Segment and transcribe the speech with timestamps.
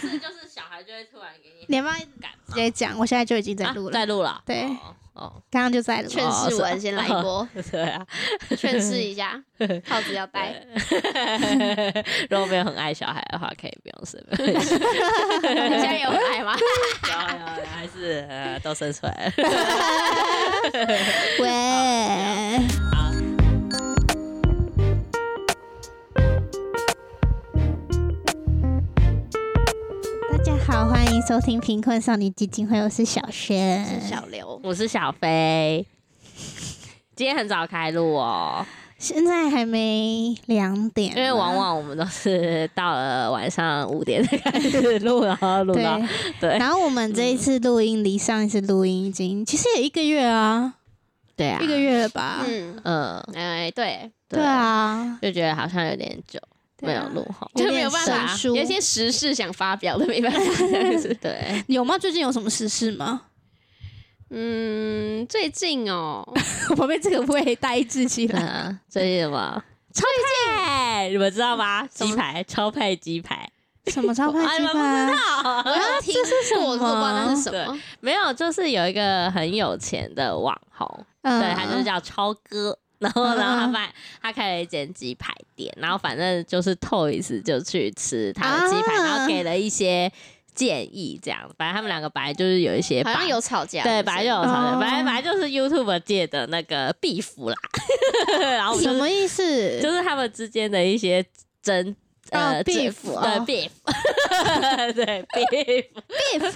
[0.00, 2.96] 是就是小孩就会突然给你你要不要感直接讲？
[2.98, 6.08] 我现在就已经在啊录了，在录了，对哦哦，刚刚就在录。
[6.08, 8.06] 劝世文先来一波，对啊，
[8.56, 9.42] 劝世一下，
[9.88, 10.54] 耗子要戴。
[12.28, 14.22] 如果没有很爱小孩的话，可以不用生。
[14.30, 14.60] 你
[15.80, 16.54] 现在有很爱吗？
[17.04, 19.32] 有有有还是呃都生出来了。
[21.40, 21.48] 喂，
[30.68, 33.84] 好，欢迎收听贫困少女基金会，我是小轩。
[33.84, 35.86] 是小刘，我是小飞。
[37.14, 38.66] 今天很早开录哦，
[38.98, 46.08] 现在还没两点啊，因为往往我们都是到了晚上五点才开始录，然后录到对。
[46.40, 46.58] 对。
[46.58, 50.74] 然后我们这一次录音离上一次录音已经其实也一个月啊，
[51.36, 52.44] 对啊，一个月了吧？
[52.44, 56.40] 嗯，嗯，哎，对，对，啊，就觉得好像有点久
[56.80, 57.50] 没有录好。
[57.54, 61.14] 就没有办法生疏有一些时事想发表的没办法这样子。
[61.20, 61.96] 对，有吗？
[61.98, 63.22] 最近有什么时事吗？
[64.30, 66.24] 嗯，最近哦，
[66.70, 68.40] 我旁边这个会呆滞起来。
[68.42, 69.62] 啊，最近什么
[69.94, 70.02] 超
[70.48, 71.86] 派，你们知道吗？
[71.86, 73.48] 鸡排，超派鸡排。
[73.86, 75.12] 什么超派 你们不知排？
[75.14, 75.62] 道？
[75.64, 76.14] 我要听
[76.60, 77.80] 我不知道那是什么。
[78.00, 82.76] 没有，就是有一个很有钱的网红，嗯对他就是叫超哥。
[82.98, 90.10] 然后，然后他发，他开了一间鸡排店，然后反正就是 Toys 就去吃他的鸡排，啊然后给了一些
[90.54, 91.40] 建议，这样。
[91.58, 97.56] 反正他们两个本来就是有一些把好像有吵架，对，本来就有吵架，哦本来本来就是 YouTube 界的那个 beef 啦，
[98.40, 99.80] 然后就是什么意思？
[99.80, 101.24] 就是他们之间的一些
[101.62, 101.94] 争。
[102.30, 103.70] 呃哦，beef，对哦 beef，
[104.94, 106.54] 对 beef beef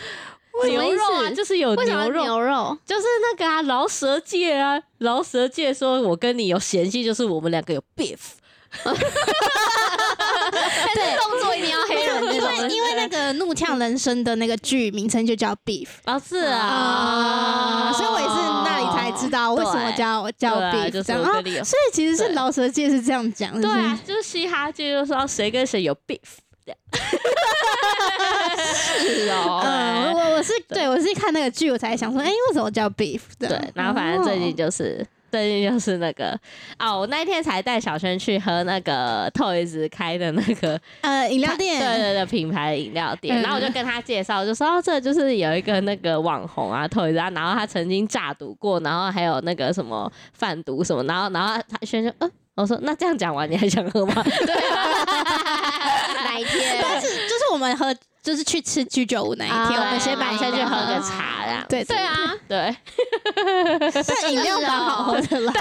[0.66, 2.78] 牛肉啊，就是有牛肉，牛肉？
[2.84, 8.19] 就是那个啊，饶舌界啊，饶舌界说我跟你有嫌隙，就是我们两个有 beef。
[10.94, 12.48] 对，动作一定要黑人那因种。
[12.48, 16.61] 为因为那个《怒呛人生》的那个剧名称就叫 Beef 哦，是啊，
[17.91, 21.20] 啊，所以我也是那里才知道为什么叫叫 Beef 就是这样。
[21.20, 22.34] 啊所以其实是对。
[22.34, 26.18] 饶舌界是这样讲，对啊，就是嘻哈界就说谁跟谁有 beef
[26.70, 28.61] 这样。
[29.05, 29.61] 是哦。
[29.64, 33.20] 嗯，我我是对我是看那个剧我才想说，哎，为什么叫 Beef？
[33.39, 35.07] 对，然后反正最近哦就是。
[35.30, 36.39] 最近就是那个
[36.79, 43.39] 哦，我那一天才带小轩去喝那个 Toys 开的那个呃饮料店，对对对，品牌的饮料店。
[43.39, 54.14] 嗯然后我就跟他介绍，就说哦，这就是有一个那个网红啊，Toys 啊，然后他曾经诈赌过，然后还有那个什么贩毒什么，然后然后他轩就嗯，我说那这样讲完你还想喝吗？
[56.24, 56.79] 哪一天？
[56.83, 62.77] 但是就是我们喝就是去吃居酒屋那一天，啊我们先买下去喝个茶，这样对对啊，对。
[64.07, 65.53] 但饮料蛮好喝的啦。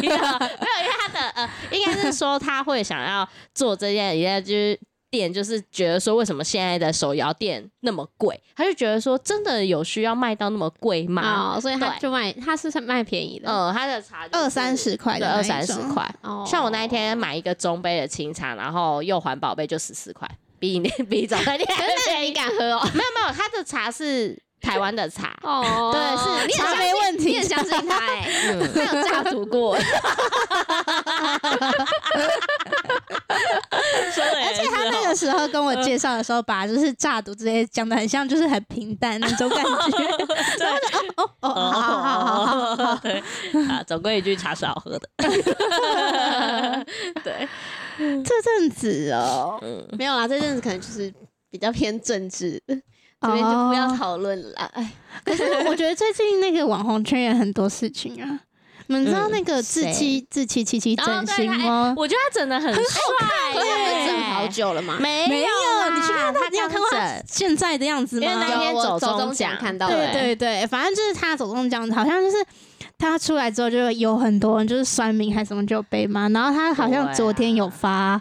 [0.00, 4.78] 没有，因为他的呃，应该是说他会想要做这件饮料就是
[5.10, 11.56] 店，就是觉得说为什么现在的手摇店那么贵，他就觉得说真的有需要卖到那么贵吗？
[11.56, 13.50] 哦，所以他对就卖，他是卖便宜的。
[13.50, 16.14] 嗯，他的茶就是二三十块对，的那一二三十块。
[16.22, 20.28] 哦像我那一天买一个中杯的清茶，然后又环保杯就十四块，
[20.58, 22.32] 比你 比早餐店还便宜。
[22.32, 22.80] 敢喝哦？
[22.94, 25.36] 没有没有，他的茶是台湾的茶。
[25.42, 29.76] 哦，对是茶你也相信没问题你也相信他哎，嗯， 他有炸毒过，
[33.28, 39.70] 而且他那个时候跟我介绍的时候，把就是炸毒这些讲的很像，就是很平淡那种感觉。
[41.16, 43.22] 哦哦哦，好好好好好好，对
[43.68, 45.08] 啊，总归一句，茶是好喝的。
[47.24, 47.48] 对，
[47.98, 51.12] 这阵子哦，嗯，没有啦，这阵子可能就是
[51.50, 52.74] 比较偏政治，这
[53.32, 54.70] 边就不要讨论了啦。
[54.74, 54.92] 哎，
[55.24, 58.40] 可是我觉得最近那个网红圈也很多事情啊。
[58.88, 61.94] 你们知道那个自欺自欺欺欺整形吗？
[61.96, 62.82] 我觉得他整的很帅
[63.52, 64.96] 他们耶，整好久了嘛？
[65.00, 65.48] 没没有，
[65.94, 68.26] 你去看他，你有看过他现在的样子吗？
[68.26, 72.36] 因为那有天走我走中中奖奖看到对了，对对，反正就是他走中奖，好像就是
[72.98, 78.20] 他出来之后，就有很多人就是酸民还是什么就被骂，然后他好像昨天有发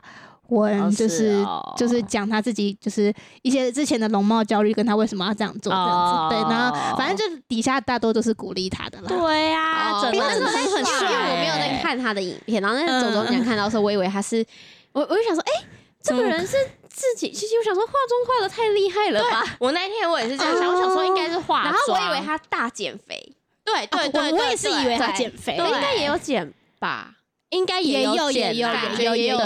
[0.49, 1.73] 文，哦就是是哦。
[1.77, 9.07] 就是讲他自己就是一些之前的容貌焦虑，跟他为什么要这样做这样哦子，对，然后反正就是底下大多都是鼓励他的啦。
[9.07, 14.45] 对呀，哦整的因为那时候他很帅因为我没有在看他的影片，然后那个走中奖看到的时候，我以为他是，
[14.93, 15.63] 我我就想说，哎，
[16.01, 16.57] 这个人是
[16.89, 27.11] 自己，其实我想说化妆化的太厉害了吧，我那天我也是这样想，我想说应该是化妆，然后我以为他大减肥，对对对，我我也是以为他减肥，对应该也有减吧？
[27.49, 28.67] 应该也有也有
[28.99, 29.37] 有也有。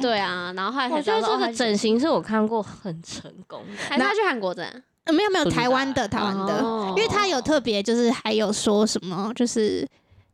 [0.00, 4.64] 对啊，然后后来才我觉得知道说哦这个整形是我看过很成功的，还是他去韩国整，
[5.04, 6.94] 呃没有没有台湾的台湾的，哦。
[6.96, 9.86] 因为他有特别就是还有说什么就是。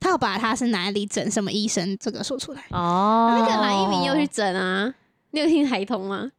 [0.02, 3.37] 他有把他是哪里整什么医生这个说出来，哦。
[3.38, 4.91] 那个蓝一鸣又去整啊，
[5.32, 6.31] 你有听台通吗？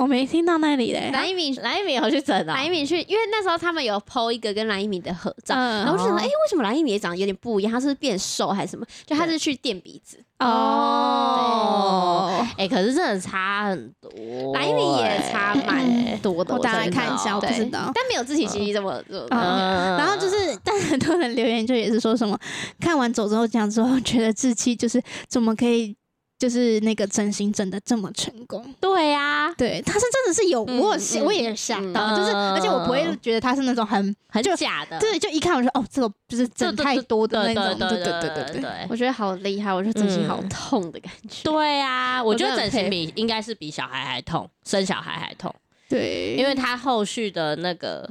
[0.00, 1.10] 我没听到那里嘞。
[1.12, 7.70] 蓝一鸣，蓝一鸣有去整啊蓝一鸣去，因为那时候他们有 PO 一个跟蓝一鸣的合照，嗯然后我就想哎、为什么蓝一鸣也长得有点不一样？
[7.70, 8.86] 他是不是变瘦还是什么？
[9.04, 14.10] 就他是去垫鼻子，哦，哎、可是真的差很多、
[14.54, 16.54] 蓝一鸣也差蛮多的。
[16.54, 17.92] 我大概觉得看一下，我不对知道。
[17.94, 19.26] 但没有自己其实这么这么。
[19.32, 22.38] 嗯然后就是，但很多人留言就也是说什么，
[22.80, 25.94] 看完走之后讲之后，觉得志气就是怎么可以，
[26.40, 28.74] 就是那个整形整的这么成功。
[28.80, 32.16] 对呀、对，他是真的是有，嗯我有吓嗯我也吓到，嗯。
[32.16, 38.70] 就是而且我不会觉得他是那种很很就假的，对，就一看我说哦，这个就是整太多的那种，对对对对对。
[38.88, 41.44] 我觉得好厉害，我觉得整形好嗯痛的感觉。
[41.44, 45.54] 对啊，我觉得整形比应该是比小孩还痛，生小孩还痛，
[45.88, 48.08] 对，因为他后续的那个，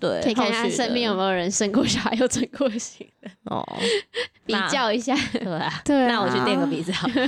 [0.00, 3.64] 对，可以看一下后续的身边有没有人生过小孩又整过型的，哦，
[4.46, 5.14] 比那较一下。
[5.32, 7.14] 对啊， 对啊，那我去垫个鼻子好了。
[7.14, 7.26] 哎、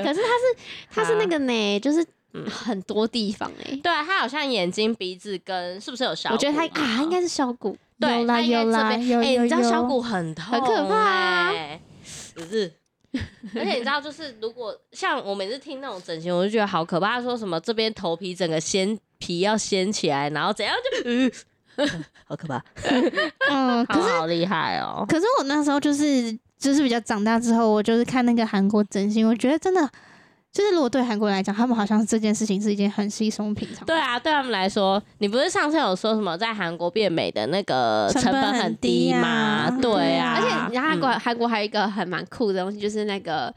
[0.00, 0.56] 可是他是
[0.90, 6.30] 他是 那个呢，就是嗯很多地方哎、对啊，他好像眼睛、鼻子跟是不是有小？
[6.32, 7.76] 我觉得他啊，他应该是小骨。
[8.00, 11.52] 对，有啦他应该有啦这边哎、有有你知道小骨很痛、很可怕
[12.34, 12.72] 不是。
[13.54, 17.20] 而且你知道，就是如果像我每次听那种整形，我就觉得好可怕。
[17.20, 20.74] 说什么这边头皮整个掀皮要掀起来，然后怎样
[21.04, 21.10] 就，
[21.76, 21.86] 呃、
[22.26, 22.62] 好可怕。
[23.50, 25.04] 嗯， 可是好好厉害哦。
[25.08, 29.90] 可是我那时候就是就是比较长大之后，我就是看那个韩国整形，我觉得真的
[30.52, 33.86] 就是如果对韩国人来讲，他们好像这件事情是一件很稀松平常。
[33.86, 39.70] 对啊，对他们来说，你不是上次有说什么在韩国变美的那个成本很低吗？
[39.80, 43.52] 对啊，而且你知道韩国嗯韩国还有一个很蛮酷的东西，就是那个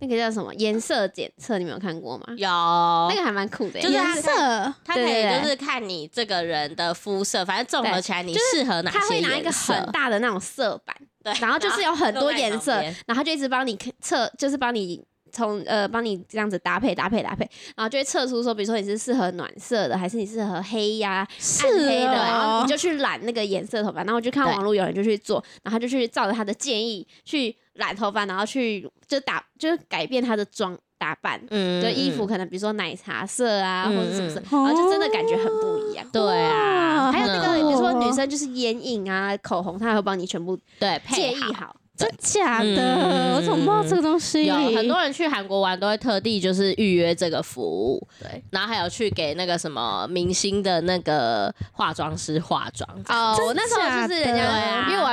[0.00, 2.24] 那个叫什么颜色检测，你没有看过吗？
[2.36, 12.72] 有那个还蛮酷的欸，就是它颜色，它可以就是看你这个人的肤色，反正综合起来你适合哪他会拿一个很大的那种色板，对，然后就是有很多颜色
[13.06, 15.00] 然后他就一直帮你测，就是帮你
[15.34, 17.44] 从呃帮你这样子搭配搭配搭配，
[17.76, 23.98] 然后就会测出说，比如说你是适合暖色的，还是你适合黑呀、是暗黑的，哦然后你就去染那个颜色头发。
[24.04, 31.40] 然后我就看网络有人就去做，然后他就去照着他的建议去染头发，然后去就打就是改变他的妆打扮。
[31.50, 36.06] 嗯就衣服嗯可能比如说奶茶色啊，嗯或者什么色，嗯然后就真的感觉很不一样。
[36.12, 41.74] 对啊，还有那个，嗯比如说女生就是眼影啊、口红，她还会帮你全部对配建议好。
[41.98, 42.04] 好。
[42.04, 43.36] 真假嗯的？
[43.36, 44.46] 我怎么不知道这个东西？
[44.46, 52.88] 有很多人去韩国玩都会特地就是预约这个服务，对，然后还有去给那个什么明星的那个化妆师化妆。
[53.08, 54.42] 哦，我那时候就是人家，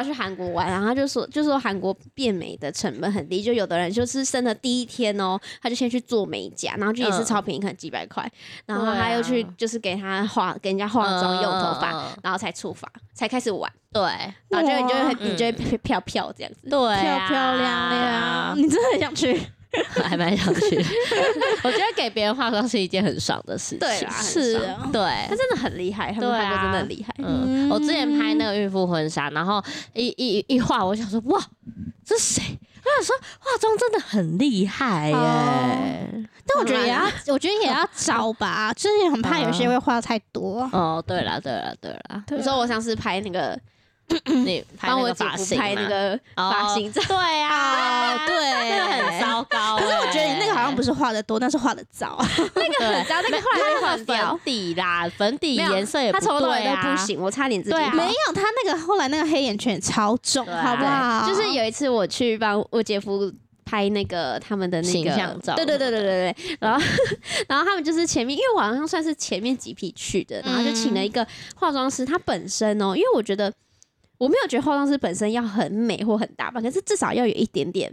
[0.02, 7.26] 要去韩国玩，然后他就说，就说韩国变美的成本很低，就有的人就是生的第一天哦，他就先去做美甲，然后就也是嗯。
[7.26, 8.30] 超便宜，可能几百块，
[8.66, 12.20] 然后他又去就是给他化，给人家化妆用头发，嗯。
[12.24, 14.02] 然后才出发，才开始玩，对。
[14.50, 16.70] 然后就你就会你就会飘飘飘这样子。
[16.70, 19.40] 对漂啊，漂亮亮， 你真的很想去？
[20.04, 20.84] 还蛮想去的。
[21.64, 23.80] 我觉得给别人化妆是一件很爽的事情。
[23.80, 25.36] 对是啊，对他。
[25.36, 27.16] 真的很厉害，他们对啊韩国真的很厉害。
[27.20, 29.64] 嗯，我之前拍那个孕妇婚纱，然后
[29.94, 31.42] 一一一化，我想说哇，
[32.06, 32.42] 这谁？
[32.84, 35.16] 我想说化妆真的很厉害耶。
[35.16, 40.68] 哦但我觉得也要，我觉得也要找吧， 就是也很怕有些会化太多。
[40.74, 43.58] 哦，对了对了对了，你说我上次拍那个，
[44.46, 49.84] 你帮我姐夫拍那个发型照，对啊， 对那个很糟糕欸。
[49.84, 52.24] 可是我觉得你那个好像不是画的多，但是画的早。
[52.56, 56.98] 那个很糟那个后来被换掉粉底啦，粉底颜色也他从头到尾对啊都不。
[56.98, 61.28] 行，我差点自己对啊没有，他那个后来那个黑眼圈超重，啊好不好？
[61.28, 63.32] 就是有一次我去帮我姐夫
[63.66, 66.86] 拍那个他们的那个形象照对对对对对对，然后
[67.48, 73.52] 然后他们就是前面，因为我好像算是前面几批去的，然后就请了一个化妆师，他本身哦，因为我觉得
[74.22, 77.92] 我没有觉得化妆师本身要很美或很打扮，可是至少要有一点点，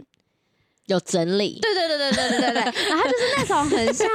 [0.89, 4.07] 有整理，对对对对对对对对， 然后他就是那种很像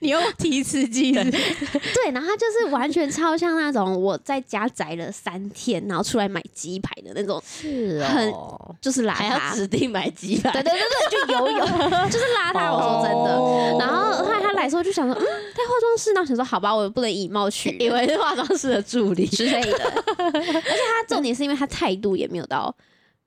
[0.00, 11.60] 你又提词机对，然后他就是完全超像那种我在家宅了三天，然后出来买鸡排的那种，是很哦，就是邋还要遢，指定买鸡排，对对对对，就游泳，
[12.10, 12.72] 就是邋遢。
[12.72, 13.36] 我说真的。
[13.36, 19.92] 哦然后后来他来的时候就想说，嗯，在化妆室，然后想说好吧，我也不能以貌取人，以为是化妆师的助理，之类的。
[20.18, 22.74] 而且他重点是因为他态度也没有到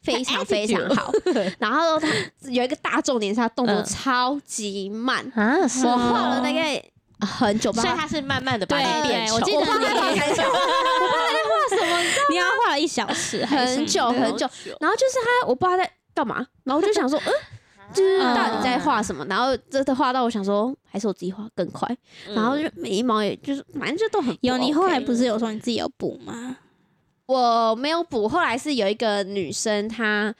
[0.03, 1.11] 非常非常好，
[1.59, 2.07] 然后他
[2.49, 3.85] 有一个大重点是他动作嗯。
[3.85, 6.83] 超级慢，啊，我哦画了大概
[7.19, 7.87] 很久，所以。
[7.87, 9.39] 他是慢慢的把对你变丑。
[9.39, 10.43] 对我记得我画了你很久，
[12.31, 17.31] 你要画了一小时，很久很久，然后就是他，我不知道他在干嘛，然后我就想说， 嗯，
[17.93, 19.23] 就是到底在画什么？
[19.25, 21.87] 然后真的画到我想说，还是我自己画更快。
[22.33, 26.57] 然后就眉毛也就是反正就都很有，你后来不是有说你自己有补吗？
[27.25, 30.33] 我没有补，后来是有一个女生她。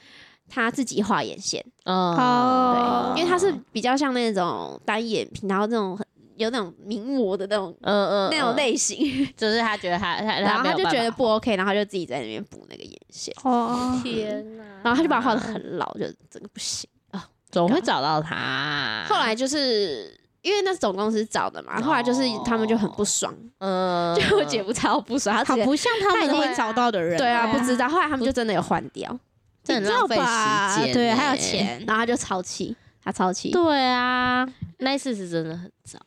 [0.54, 2.14] 她自己画眼线，哦。
[2.14, 3.12] 哦。
[3.14, 8.98] 对，因为她是比较像那种单眼皮，然后那种很有那种名模的那种嗯嗯，那种嗯，类型，
[9.34, 16.86] 就是他觉得他他然后他就觉得不 OK，然后他就自己在那边补那个眼线，哦，天哪，然后他就把我画的很老，就整个不行。
[17.12, 17.26] 啊。
[17.50, 19.06] 总会找到他。
[19.08, 27.16] 后来就是因为那是总公司找的嘛，后来就是他们就很不爽，嗯，就我姐夫超不爽，他不像他们会找到的人。
[27.16, 29.16] 对啊，不知道，后来他们就真的有换掉，
[29.62, 31.40] 这很浪费时间，对，还有。
[31.40, 31.82] 钱。
[31.86, 34.46] 然后他就超气，他超气，对啊，
[34.78, 35.98] 那一次是真的很糟，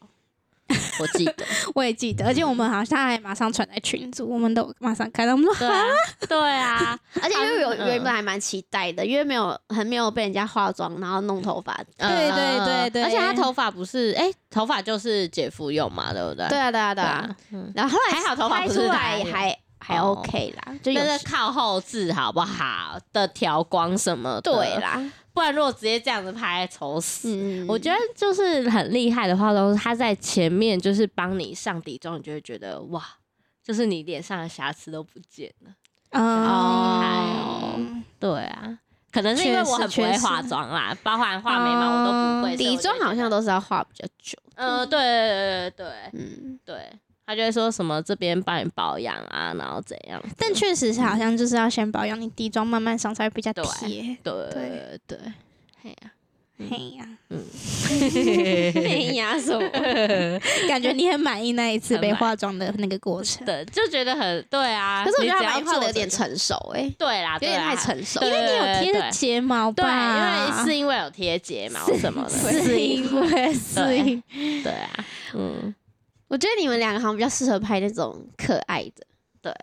[1.00, 1.46] 我记得。
[1.74, 5.84] 我也记得，而且我们好像还马上传在群组，我们都马上看到，我们说对啊，
[6.30, 7.88] 对啊， 而且因为我嗯。
[7.88, 11.76] 原本还蛮期待的，因为没有很没有被人家化妆，然后弄头发。
[11.98, 13.04] 对对对对。
[13.04, 16.48] 而且他头发不是，哎，头发就是姐夫用嘛，对不对？
[16.48, 17.36] 对啊，对啊，对对啊。
[17.76, 20.16] 然后后来还好头发不是拍出来还还哦。
[20.18, 22.98] OK 啦，就是靠后置好不好？
[23.14, 25.00] 的调光什么的，对，啦，
[25.36, 27.36] 不然如果直接这样子拍，丑死。
[27.36, 33.04] 嗯，我觉得就是很厉害的化妆师，他在前面就是帮你上底妆，你就会觉得哇，
[33.62, 35.72] 就是你脸上的瑕疵都不见了。
[36.12, 37.80] 哦厉害哦
[38.18, 38.80] 对啊，
[39.12, 42.56] 可能是因为我很不会化妆啦，包含画眉毛我都不会。
[42.56, 44.40] 底妆好像都是要画比较久。
[44.56, 46.90] 呃，对对对对嗯，对，
[47.26, 50.22] 他就会说什么这边帮你保养啊，然后怎样。
[50.38, 54.18] 但确实是好像就是要先保养，你底妆慢慢上才会比较对贴。
[54.24, 55.20] 对对对对，
[55.82, 56.12] 嘿呀，
[56.70, 57.06] 嘿呀，
[58.82, 59.68] 没呀什么？
[60.70, 63.46] 感觉你很满意那一次被化妆的那个过程。
[63.46, 65.04] 对，就觉得很对啊。
[65.04, 68.30] 可是我觉得他你只要把你画的有做这个点成熟哎，对啦，有点太成熟对。
[68.30, 70.48] 因为你有贴对对睫毛对，吧？
[70.48, 74.24] 因为是因为有贴睫毛什么的，是因为是因
[74.64, 75.76] 对啊，嗯，
[76.36, 79.08] 我觉得你们两个好像比较适合拍那种可爱的、
[79.42, 79.54] 对，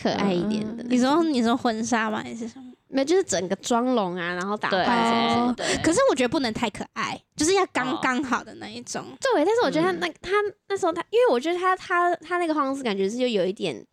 [0.00, 0.84] 可爱一点的。
[0.84, 2.22] 你说你说婚纱吗？
[2.22, 2.72] 还是什么？
[2.86, 5.64] 没有，就是整个妆容啊，然后打扮什么什么的。
[5.82, 9.04] 可是我觉得不能太可爱，就是要刚哦刚好的那一种。
[9.20, 10.30] 对，但是我觉得他嗯那他
[10.68, 13.84] 那时候他，因为我觉得他他他那个化妆师感觉是就有一点，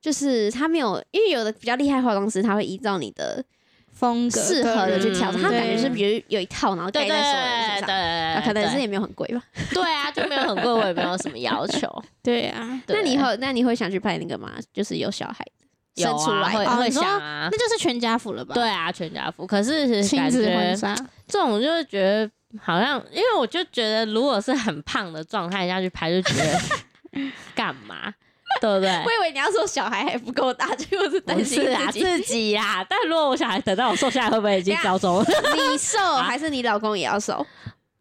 [0.00, 3.44] 就是他没有，因为有的比较厉害化妆师，他会依照你的
[4.00, 7.86] 风格适合的去调整，嗯他感觉是比如有一套，然后盖对对在所有人身上。
[7.86, 9.42] 对对啊，可能是对也没有很贵吧。
[9.74, 11.86] 对啊，就没有很贵，我也没有什么要求。
[12.24, 14.52] 对啊，对那你以后，那你会想去拍那个吗？
[14.72, 15.44] 就是有小孩
[15.96, 18.54] 有生出来的啊会会哦想啊那，就是全家福了吧？
[18.54, 19.46] 对，啊，全家福。
[19.46, 20.94] 可是亲子婚纱。
[21.28, 26.58] 这种就是觉得好像，因为我就觉得，如果是很胖的状态下去拍，就觉得
[27.54, 28.12] 干嘛，
[28.60, 28.90] 对不对？
[29.04, 32.84] 我以为你要说小孩还不够大， 结果是担不心是啊，自己自己啦。
[32.88, 35.24] 但如果我小孩等到我瘦下来，会不会已经高中了？
[35.54, 37.46] 你瘦还是你老公也要瘦？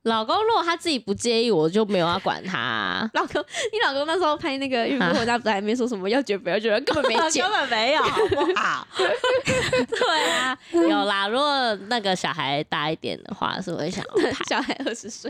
[0.04, 7.52] 老公如果他自己不介意，我就没有要管他啊、老公，你老公那时候拍那个孕妇回家，不是还没说什么要减不要减，根本没减根。
[7.52, 8.88] 本没有，好不好？
[8.96, 11.28] 对啊，有啦。
[11.28, 14.32] 如果那个小孩大一点的话，是会想要。
[14.48, 15.30] 小孩二十岁，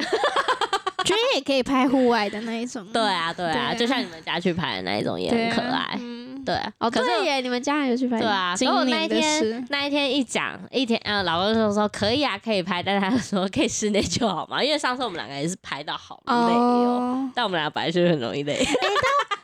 [1.03, 2.85] 觉 得也可以拍户外的那一种。
[2.93, 5.97] 对啊，对啊，就像你们家去拍的那一种也很可爱。
[5.99, 8.19] 嗯，对啊，哦，可是对耶，你们家人有去拍？
[8.19, 17.31] 对，啊，今可我那一天那一天一讲一天，嗯，老公就说可以啊，可以拍，但是他说可以室内就好嘛， 因为上次我们两个也是拍到好累哦，哦。
[17.35, 18.57] 但我们俩本来就是很容易累。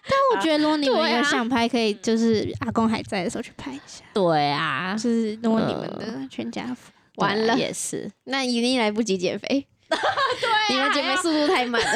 [0.08, 6.92] 但我觉得如果你们有想拍，可以就是阿公还在的时候去拍一下，对啊，就是如果你们的全家福。
[7.18, 9.66] 完了也是，那一定来不及减肥。
[9.96, 11.88] 对，你们姐妹速度太慢了。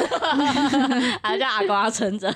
[1.22, 2.28] 还叫阿公要撑着。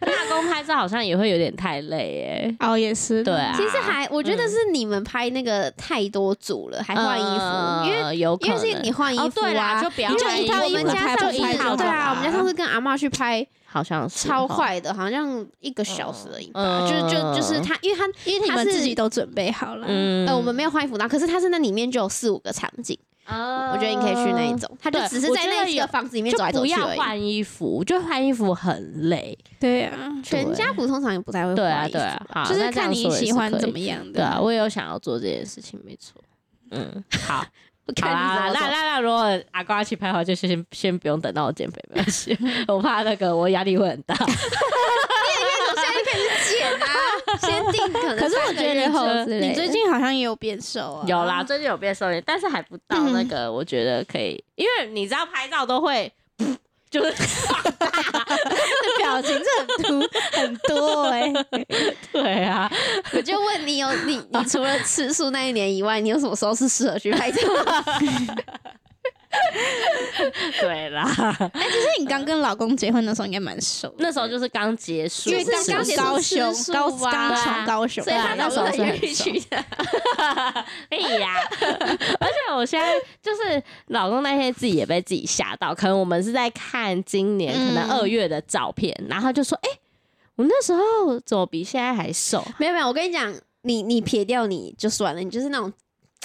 [0.00, 2.56] 阿公拍照好像也会有点太累耶。
[2.60, 3.22] 哦，也是。
[3.22, 16.60] 对啊其实还，我觉得是你们拍那个太多组了，还换衣服，因为因为是你换衣服哦对啦啊，就不要你就一套我们了家上就一套对啊，我们家上次跟阿妈去拍，好像是超哦，快的，好像一个小时而已吧。
[16.60, 19.86] 嗯就是就就是他，因为他因为你他们自己都准备好了。
[19.88, 22.98] 嗯呃我们没有换衣服，然后可是他是那里面就有四五个场景，
[23.30, 26.80] 我我觉得你可以去那一种，他就只是在那我觉得有个房子里面就走来走不去而已。
[26.80, 29.36] 要换衣服，我觉得换衣服很累。
[29.58, 34.12] 对啊，全家福通常也不太会对啊，换衣服对啊，好，就是看你喜欢怎么样的。
[34.12, 36.20] 对啊，我也有想要做这件事情，没错。
[36.72, 37.44] 嗯，好，
[37.86, 38.60] 我好啦，看你怎么走。
[38.60, 42.36] 那那那如果阿公要去拍的话，就先先不用等到我减肥，没关系，
[42.68, 44.14] 我怕那个我压力会很大。
[45.74, 46.86] 现在就开始减啊，
[47.40, 51.04] 先定可能可是我觉得你最你最近好像也有变瘦啊。
[51.06, 56.12] 有啦，最近有变瘦一点，但是还不到那个，我觉得可以，因为你知道拍照都会。
[56.90, 57.12] 就是
[58.98, 61.32] 表情是很突很多哎。
[62.10, 62.68] 对啊，
[63.14, 67.40] 我就问你有你你除了吃素那一年以外，你有什么时候是适合去拍照？
[70.60, 71.04] 对啦，
[71.54, 79.64] 哎，其实你刚跟老公结婚的时候应该蛮熟的，那时候就是刚结束，因为刚刚结束高雄吃素高啊刚从高雄所以他对啊那时候是很熟去的。
[80.90, 81.36] 可 以呀。
[82.20, 89.68] 而且我现在就是老公那天自己也被自己吓到，可能我们是在看今年可能嗯二月的照片，然后他就说：“哎、
[90.36, 93.32] 我那时候怎么比现在还瘦没有没有，我跟你讲，
[93.62, 95.72] 你你撇掉你就算了，你就是那种？”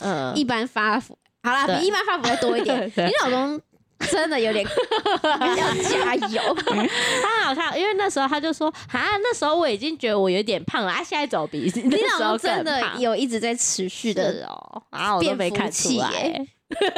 [0.03, 2.77] 嗯，一般发福，好啦，比一般发福再多一点。
[2.95, 3.05] 对。
[3.05, 3.61] 你老公
[4.09, 4.65] 真的有点
[5.23, 6.41] 要加油，
[7.23, 16.45] 他好看因为那时候他就说：“啊，那时候我已经觉得我有点胖了，啊，现在怎么比你那时候老公真的有一直在持续的，哦，然后我都没看出来、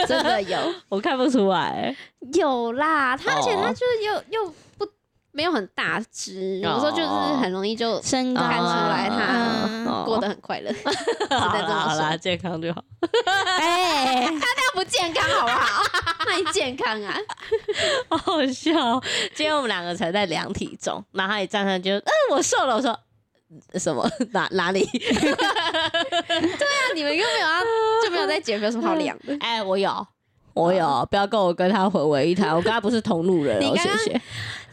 [0.08, 0.58] 真的有。
[0.90, 1.96] 我看不出来。
[2.34, 3.16] 有啦。
[3.16, 3.62] 他而且哦。
[3.64, 4.54] 他就是又又不
[5.38, 7.08] 没有很大只，有时候就是
[7.40, 10.74] 很容易就身高看出来他过得很快乐。
[11.30, 12.84] 好 只能这么啦好啦，健康就好。
[13.60, 15.84] 哎，他那不健康好不好？
[16.26, 17.16] 那你健康啊？
[18.10, 19.04] 好好笑哦。
[19.36, 22.76] 今天我们两个才在量体重，然后他一站上就，嗯，我瘦了。
[22.76, 22.98] 我说
[23.74, 24.84] 呃什么 哪哪里？
[24.88, 27.62] 对啊你们又没有要
[28.04, 29.38] 就没有在减肥，有什么好量的？
[29.40, 30.08] 哎、我有，
[30.56, 32.56] 我有，不要跟我跟他混为一谈。
[32.56, 34.22] 我跟他不是同路人哦，你刚刚谢谢。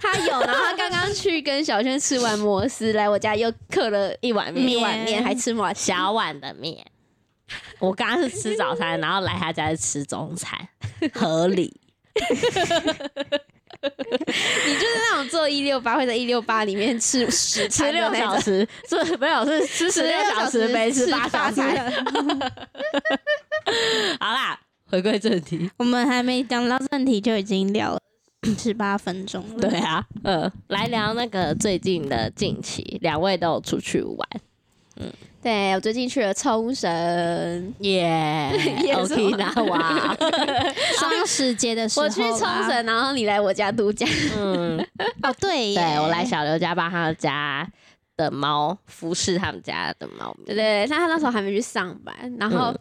[0.00, 6.12] 他有，然后他刚刚去跟小轩吃完摩斯，来我家又刻了一碗面，一碗面，还吃碗小。
[6.12, 6.84] 碗的面。
[7.78, 10.58] 我刚刚是吃早餐，然后来他家是吃中餐，
[11.12, 11.80] 合理。
[13.84, 18.14] 你就是那种做一六八会在一六八里面吃十吃六。
[18.14, 21.60] 小时，是没有是吃十六小时，没吃八小时。
[24.18, 24.58] 好啦，
[24.90, 25.70] 回归正题。
[25.76, 27.98] 我们还没讲到正题就已经聊了
[28.58, 29.68] 十八分钟了。
[29.68, 34.28] 对啊，呃，来聊那个最近的近期，两位都有出去玩，
[34.96, 35.12] 嗯。
[35.42, 36.88] 对我最近去了冲绳，
[37.80, 38.50] 耶、
[38.82, 39.14] 也 o 是。
[39.14, 40.16] K 那哇，
[40.98, 44.06] 双十节的时候吧，我去冲绳，然后你来我家度假。
[44.38, 44.78] 嗯，
[45.22, 47.70] 哦，对耶，对我来小刘家帮他们家
[48.16, 52.74] 的猫服侍他们家的猫咪，对对那，他那时候还没去上班，然后。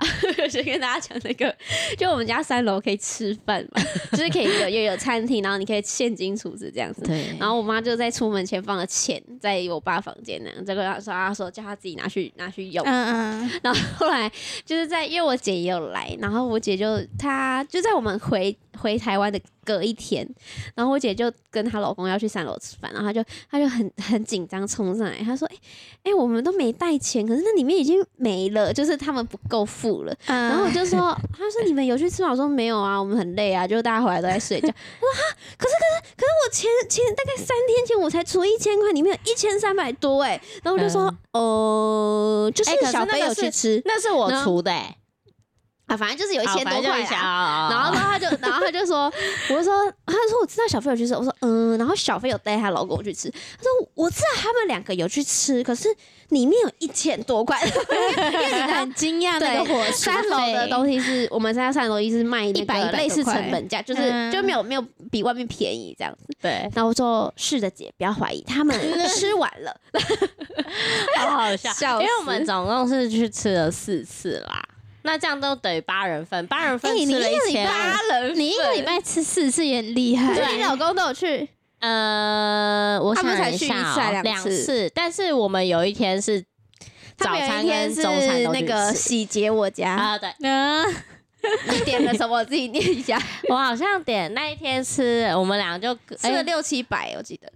[0.00, 1.54] 嗯 先跟大家讲那个，
[1.96, 7.02] 就我们家三楼可以吃饭嘛， 就是可以有又有餐厅，然后你可以现金储值这样子。
[7.02, 12.84] 对，然后我妈就在出门前放了钱在我爸房间那样，这个他说他说叫他自己拿去拿去用。
[12.86, 14.30] 嗯嗯，然后后来
[14.64, 20.28] 就是在因为我姐也有来，然后我姐就她就在我们回回台湾的隔一天，
[20.74, 25.56] 然后我姐就跟她老公要去三楼吃饭，然后她就她就很很紧张冲上来，她说：“哎、
[26.04, 44.96] 哎、我们都没带钱，可是那里面已经没了，就是他们不够付了。”嗯然后我就说：“她说你们有去吃吗？”我说：“没有啊，我们很累啊，就大家回来都在睡觉。”我说：“哈，可是可是可是我前前大概三天前我才出一千块，里面有一千三百多哎、然后我就说：“呃，就是小飞那个是有去吃。”那是我出的、欸，
[45.90, 47.66] 啊，反正就是有一好千多块反正就一千啦。
[47.66, 49.12] 哦然后呢，他就，然后他就说，
[49.48, 55.88] 我就说，他就说我知道小飞有去吃，我说嗯，然后小飞有带她老公去吃，他说我知道他们两个有去吃，可是
[56.28, 66.26] 里面有一千多块， 因为很惊讶那个伙食三楼的东西是我们家三楼一是卖那100个类似成本价，就是嗯就没有没有比外面便宜这样子。
[66.40, 68.78] 对，然后我说是的姐，不要怀疑，他们
[69.16, 69.76] 吃完了，
[71.18, 74.62] 好好笑， 笑因为我们总共是去吃了四次啦。
[75.02, 78.20] 那这样都等于八人份，八人份吃了一个礼千拜二。
[78.20, 86.40] 人你一个礼拜吃四次也很厉害，所以你老公都有去，呃，我想他们才去一次两两次次，但是我们有一天是
[87.16, 90.86] 早他有餐一天是跟中餐都那个吃洗劫我家，啊，对， 嗯，
[91.70, 92.36] 你点了什么？
[92.36, 97.50] 我自己念一下， 我好像点那一天吃，我们俩就哎吃了六七百，我记得。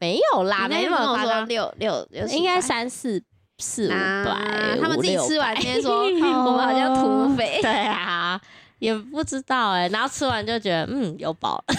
[0.00, 3.20] 没有啦，没你那天跟我说那么夸张，六六六七，应该三四
[3.58, 8.40] 四五啊百，他们自己吃完今天说 我们好像土匪， 对啊，
[8.78, 11.74] 也不知道哎、然后吃完就觉得嗯有饱了，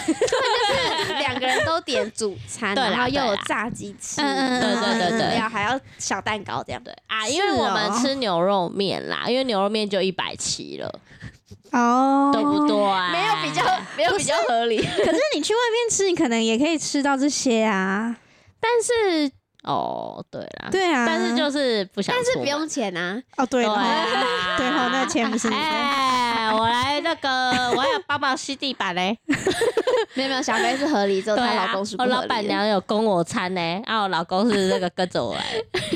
[1.19, 6.83] 两个人都点主餐，对然后又有炸鸡吃，对对对对然后还要小蛋糕这样。
[6.83, 10.99] 对，啊，因为我们哦吃牛肉面啦，因为牛肉面就一百七了，
[11.71, 12.75] 哦，对不对？
[13.13, 13.63] 没有比较
[13.95, 14.77] 没有比较合理。
[14.77, 18.17] 可是你去外面吃，你可能也可以吃到这些啊。
[18.61, 19.31] 但是
[19.63, 25.61] 哦，对啦，对啊，但是就是不想但是不用钱啊，哦，对对了，啊，对吼，那个钱不是你的。
[25.61, 27.29] 哎，我来那个，
[27.75, 29.17] 我要帮忙吸地板嘞。
[30.15, 35.43] 没有没有，小飞是合理，只有对啊她老公是，不我合理的老板娘有供我餐呢，啊，我老公是那个跟着我来。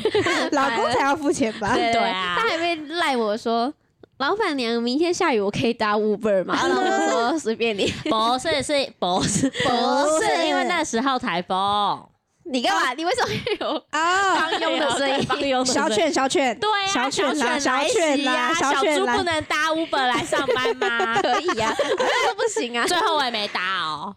[0.51, 1.73] 老公才要付钱吧？
[1.73, 3.73] 对对啊他还会赖我说。
[4.17, 6.55] 老板娘，明天下雨我可以打 Uber 吗？
[6.61, 7.91] 然后我说随便你。
[8.09, 12.05] 不是，是不是不是因为那时候台风，
[12.45, 12.93] 你干嘛？
[12.93, 15.65] 你为什么有啊，帮佣的声音？
[15.65, 21.21] 小犬小犬，对呀，小犬啦，小来犬啦，袭呀，小犬猪不，能搭 Uber 来上班吗？
[21.21, 22.85] 可以啊，这都不行啊。
[22.87, 24.15] 最后我也没搭哦。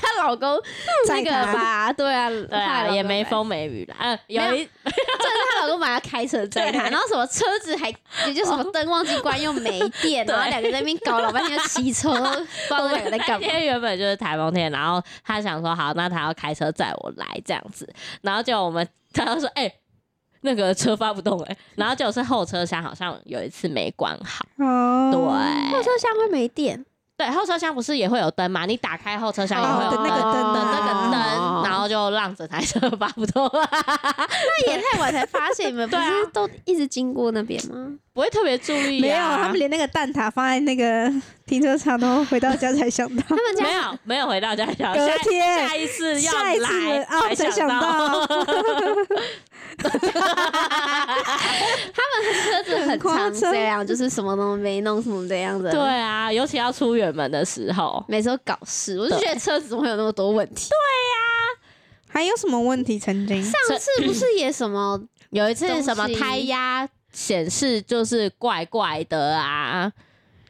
[0.00, 0.60] 她老公
[1.08, 3.96] 那个吧，对啊，对啊，也没风没雨啦。
[4.00, 7.88] 嗯，有一就是她老公把她开车载她，然后什么车子还
[8.26, 13.46] 也就什么灯忘记关又没电， 然后两个在那边搞老半天骑车，不知道两个在干嘛。
[13.46, 13.52] 那。
[13.52, 17.88] 天原本就是台风天，然后他想说好，那他要开车载我来这样子，
[18.22, 19.72] 然后就我们他就说哎、
[20.40, 25.20] 那个车发不动哎、然后就是后车厢好像有一次没关好，哦，对。
[25.72, 26.84] 后车厢会没电，
[27.16, 28.64] 对，后车厢不是也会有灯嘛？
[28.66, 37.92] 你打开后车厢也会有哦那个灯的啊那个灯，哦然后就让整台车发不动， 那也太晚才发现，你们不对啊是都一直经过那边吗？
[38.14, 39.00] 不会特别注意、啊。
[39.00, 41.10] 没有，他们连那个蛋挞放在那个
[41.46, 43.22] 停车场，都回到家才想到。
[43.28, 48.26] 他们家没有没有回到家想，隔下天下一次要下一次来啊才想到。
[49.76, 49.90] 到，
[52.42, 55.70] 车子很常张这样，就是什么都没弄，什么这样的。
[55.70, 60.68] 对，啊，尤其要出远门的时候，每次都搞事，我就觉得车子怎么会有那么多问题？
[60.70, 61.22] 对呀
[62.08, 62.98] 还有什么问题？
[62.98, 69.90] 曾经上次不是也什么有一次什么胎压显示就是怪怪的啊，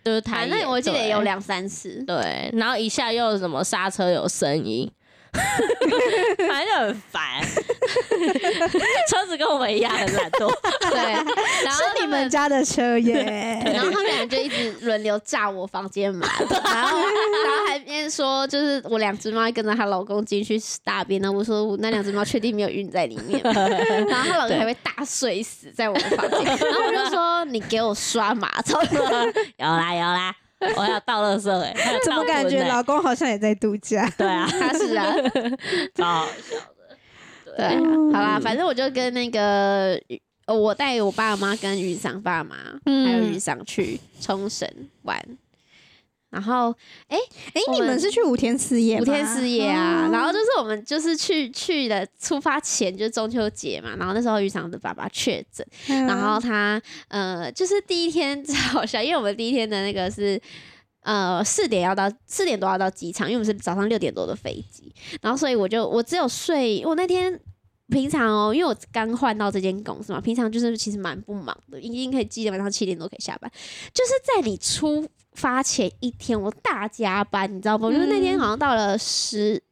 [0.05, 2.03] 就是胎反正我记得有两三次。
[2.05, 4.91] 对，然后一下又什么刹车有声音，
[6.49, 7.23] 反正就很烦。
[9.09, 10.49] 车子跟我们一样很懒惰，
[10.91, 11.13] 对，
[11.65, 28.81] 然后是你们家的车耶， 然后他们俩就一直轮流炸我房间门，然后然后还边说就是我两只猫跟着她老公进去大便，然后我说我那两只猫确定没有晕在里面，然后她老公还会大睡死在我们房间，然后我就说你给我刷马桶，
[29.59, 30.35] 有啦有啦，
[30.77, 34.09] 我要倒垃圾哎、欸， 怎么感觉老老公好像也在度假？
[34.17, 35.13] 对啊，他是啊，
[35.95, 37.57] 超好笑的。
[37.57, 37.77] 对，
[38.13, 40.01] 好啦，反正我就跟那个。
[40.45, 44.69] 呃我带我爸妈跟云裳爸妈、嗯还有云裳去冲绳
[45.03, 45.17] 玩，
[46.33, 46.75] 然后
[47.07, 47.17] 哎，
[47.69, 49.01] 我们你们是去五天四夜？
[49.01, 60.41] 五天四夜啊，哦然后就是我们就是去去的出发前就是中秋节嘛，然后那时候渔场的爸爸确诊，嗯然后他呃就是第一天超好笑，因为我们第一天的那个是。
[61.05, 67.37] 呃，四点要到四点多要到机场，因为我们是早上六点多的飞机，然后所以我就我只有睡，我那天
[67.89, 73.51] 平常哦，因为我刚换到这间公司嘛，平常就是其实蛮不忙的，一定可以基本上七点多可以下班，
[73.93, 77.91] 就是在你出发前一天，我大加班，你知道不？
[77.91, 79.63] 就是那天好像到了十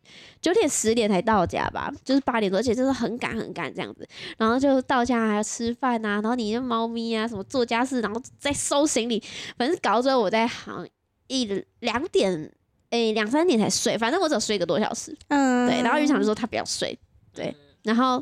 [0.41, 4.07] 九点十点才到家吧，就是八点多，而且就是很赶很赶这样子。
[4.39, 9.23] 然后就到家还要吃饭啊，然后你的猫咪啊什么做家事，然后再收行李，
[9.57, 10.89] 反正搞到最后我在好像
[11.29, 12.53] 一两点。
[12.91, 15.17] 诶，两三点才睡，反正我只有睡一个多小时。
[15.29, 16.99] 嗯对，然后渔场就说他不要睡，
[17.33, 18.21] 对，然后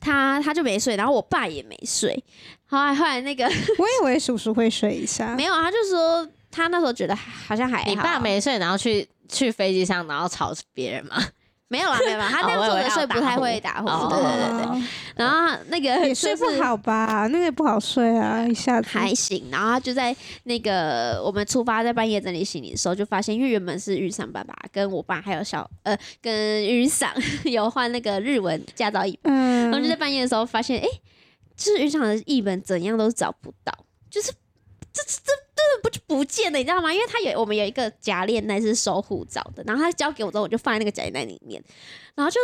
[0.00, 2.22] 他他就没睡，然后我爸也没睡。
[2.66, 11.16] 后来后来那个我以为叔叔会睡一下， 没有，他就说他那时候觉得好像还好你爸没睡，然后去去飞机上，然后吵别人吗？
[11.74, 14.64] 没有啦， 没有啦，他那样坐着睡不太会打呼，哦对对对对。
[14.66, 14.82] 哦
[15.16, 17.28] 然后那个也睡不好吧？
[17.30, 27.14] 那个不好睡啊，一下子还行，然后他就在那个我们出发在半夜整理行李的时候，就发现，因为原本是雨伞爸爸跟我爸还有小呃跟雨伞
[27.46, 30.88] 有换那个日文驾照译本，嗯，然后就在半夜的时候发现，哎、
[31.56, 33.72] 就是雨伞的译本怎样都找不到，
[34.10, 34.32] 就是
[34.92, 36.92] 这这这这不就不见了，你知道吗？
[36.92, 41.62] 因为他有我们有一个假链袋是收护照的，然后他交给我之后，我就放在那个假链袋里面，
[42.14, 42.40] 然后就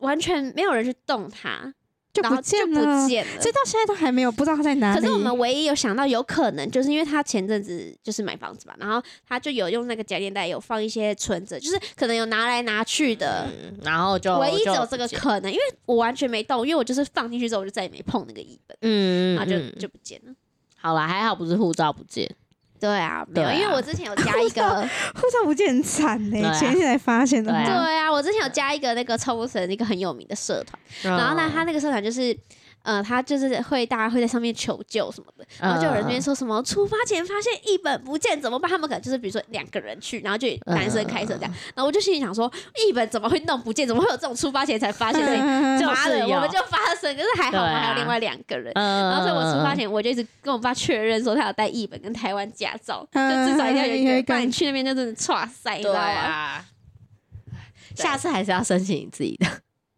[0.00, 1.72] 完全没有人去动它，
[2.12, 3.32] 就不然后就不见了，见了。
[3.40, 5.00] 这到现在都还没有不知道他在哪里。
[5.00, 13.48] 可是我们唯一有想到有可能，就是因为他前阵子就是买房子嘛，然后他就有用那个假链袋有放一些存折，就是可能有拿来拿去的。
[13.62, 20.34] 嗯，然后就唯一只有这个不见可能，因为我完全没动，因为我就是放进去之后我就再也没碰那个一本，嗯，然后就嗯就不见了。
[20.86, 22.30] 好了，还好不是护照不见，
[22.78, 24.62] 对啊，没有，啊因为我之前有加一个，
[25.14, 27.66] 护照不见很惨呢、对啊前天才发现的对吗。
[27.66, 32.36] 对啊，我之前有加一个那个冲绳一个很有名的社团，然后呢，他那个社团就是。
[32.86, 38.70] 呃，他就是会，大家会在上面求救什么的，然后就有人那边说什么出发前发现译本不见怎么办？
[38.70, 42.50] 他们可能就是比如说两个人去，然后就男生开车这样，然后我就心里想说，
[42.86, 43.86] 译本怎么会弄不见？
[43.86, 45.36] 怎么会有这种出发前才发现的？
[45.36, 56.00] 嗯就妈的，是我们就发生，可是还好我们还有另外两个人，嗯，然后所以我出发前我就一直跟我爸确认说他有带译本跟台湾驾照，就嗯至少一定要有一个，有一个不然你去那边就真的岔赛，你知道吗？
[56.00, 56.64] 啊，
[57.94, 59.46] 下次还是要申请你自己的，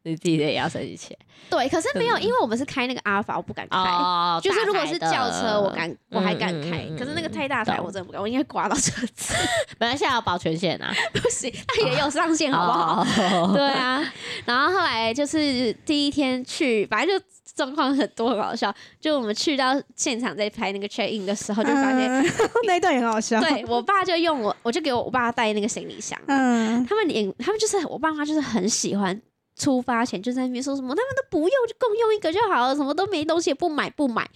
[0.08, 1.18] 你自己的也要升级起来。
[1.50, 3.76] 对，可是没有，嗯因为我们是开那个阿尔法，我不敢开。
[3.78, 6.78] 哦， 就是如果是轿车，我敢，我还敢开。
[6.84, 9.34] 嗯嗯嗯可是那个太大台，我真的不敢，我应该刮到车子，
[9.78, 13.04] 本来现在要保全险啊，不行，那也有上限， 好不好？
[13.04, 13.52] 好？
[13.54, 14.04] 对啊，
[14.44, 18.74] 然后后来就是第一天去，反正就状况很多，很好笑。
[19.00, 22.30] 就我们去到现场在拍那个 check in 的时候，就发现，嗯
[22.66, 23.40] 那一段也很好笑。
[23.40, 29.18] 对我爸就用我，我就给我我爸带那个行李箱，嗯，他们连他们就是我爸妈就是很喜欢。
[29.58, 34.26] 出发前就在那边说什么，他们都不用，就共用一个就好了，什么都没东西，不买不买。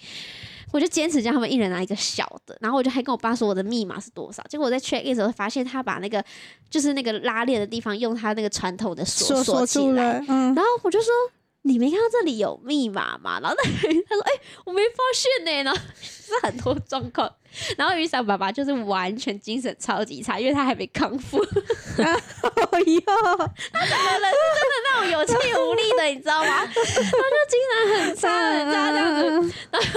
[0.73, 4.43] 我就坚持叫他们一人拿一个小的，然后我就还跟我爸说我的密码是多少。
[4.49, 6.25] 结果我在 check in 的时候发现他把那个
[6.71, 11.13] 就是那个拉链的地方用他那个传统的锁锁起来，然后我就说
[11.62, 14.33] ：“你没看到这里有密码吗？”然后那他说：“哎、
[14.64, 17.33] 我没发现呢、 然后是很多状况。
[17.77, 21.38] 然后雨伞爸爸就是完全精神超级差，因为他还没康复，
[21.98, 23.03] 哎呦，
[23.75, 26.64] 那种有气无力的，你知道吗？
[26.64, 29.55] 他就精神很差很差这样子。
[29.70, 29.88] 然后，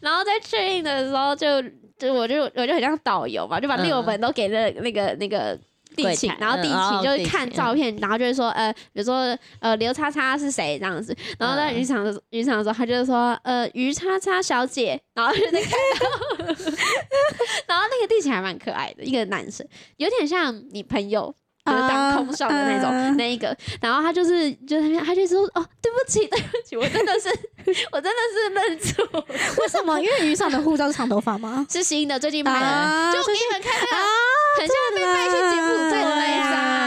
[0.00, 1.62] 然后在确认的时候就，
[1.96, 5.58] 就我就我就很像导游嘛，就把六本都给了那个那个。
[6.02, 11.74] 地勤，然后地勤就是看照片，然后就会说，呃，比如说，呃，刘叉叉是谁这样子，然后在嗯。
[11.74, 16.54] 渔场的渔场的时候，他就是说，呃，于叉叉小姐，然后就在看到，
[17.66, 21.34] 然后那个地勤还蛮可爱的，一个男生，有点像你朋友。
[21.70, 27.28] 就是当空少的那种、啊那一个，然后他就是就那边他就说哦对不起对不起，我真的是
[27.92, 29.24] 我真的是认错，
[29.62, 29.98] 为什么？
[30.00, 31.66] 因为雨伞的护照是长头发吗？
[31.70, 36.84] 是新的最近拍的，啊就给你们看那个，很像被卖去柬埔寨的那一张啊。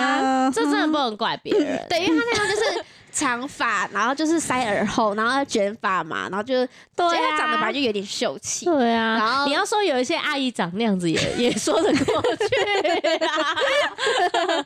[0.47, 1.85] 啊这真的不能怪别人。
[1.89, 8.65] 对，因为他那张就是长发，然后就是塞耳后，然后卷发嘛，然后就对就他啊长得本来就有点秀气。
[8.65, 13.55] 对啊，然后你要说有一些阿姨长那样子也 也说得过去啊。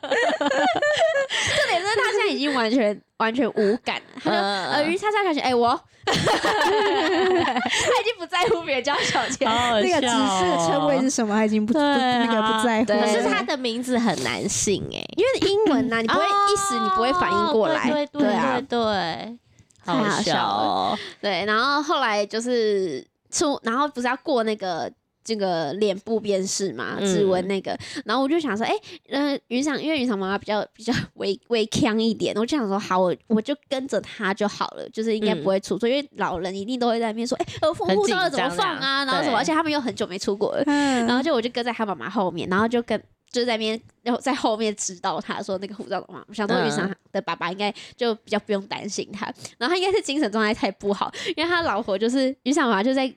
[1.56, 5.68] 重点是他现在已经完全完全无感，他就嗯呃于叉叉小姐，哎我，
[6.04, 9.44] 他已经不在乎别人叫小姐。
[9.44, 11.34] 那个指示的称谓是什么？
[11.34, 12.24] 他已经不不对啊。
[12.24, 12.86] 那个不在乎。
[12.86, 18.60] 可是他的名字很男性哎，因为英文呐、你不会一时你不会反应过来，哦对对啊。
[18.68, 19.38] 对，
[19.84, 20.98] 好好笑。
[21.20, 24.90] 对，然后后来就是出，然后不是要过那个
[25.26, 28.72] 这个脸部辨识嘛，指纹嗯那个，然后我就想说，哎、
[29.08, 43.02] 呃，云裳，因为云裳妈妈比较比较 微微强一点，我就想说，好，我我就跟着她就好了，就是应该不会出错，因为老人一定都会在那边说，哎、呃，护照要怎么放啊，啊然后什么，而且他们又很久没出国了，嗯，然后就我就跟在他妈妈后面，然后就跟。
[43.32, 46.24] 就在那边，然后在后面指导他说那个护照怎么放。
[46.28, 49.26] 我想说嗯雨伞的爸爸应该就比较不用担心他，
[49.58, 53.12] 然后他应该是精神状态太不好，因为他老婆就是雨伞妈妈就在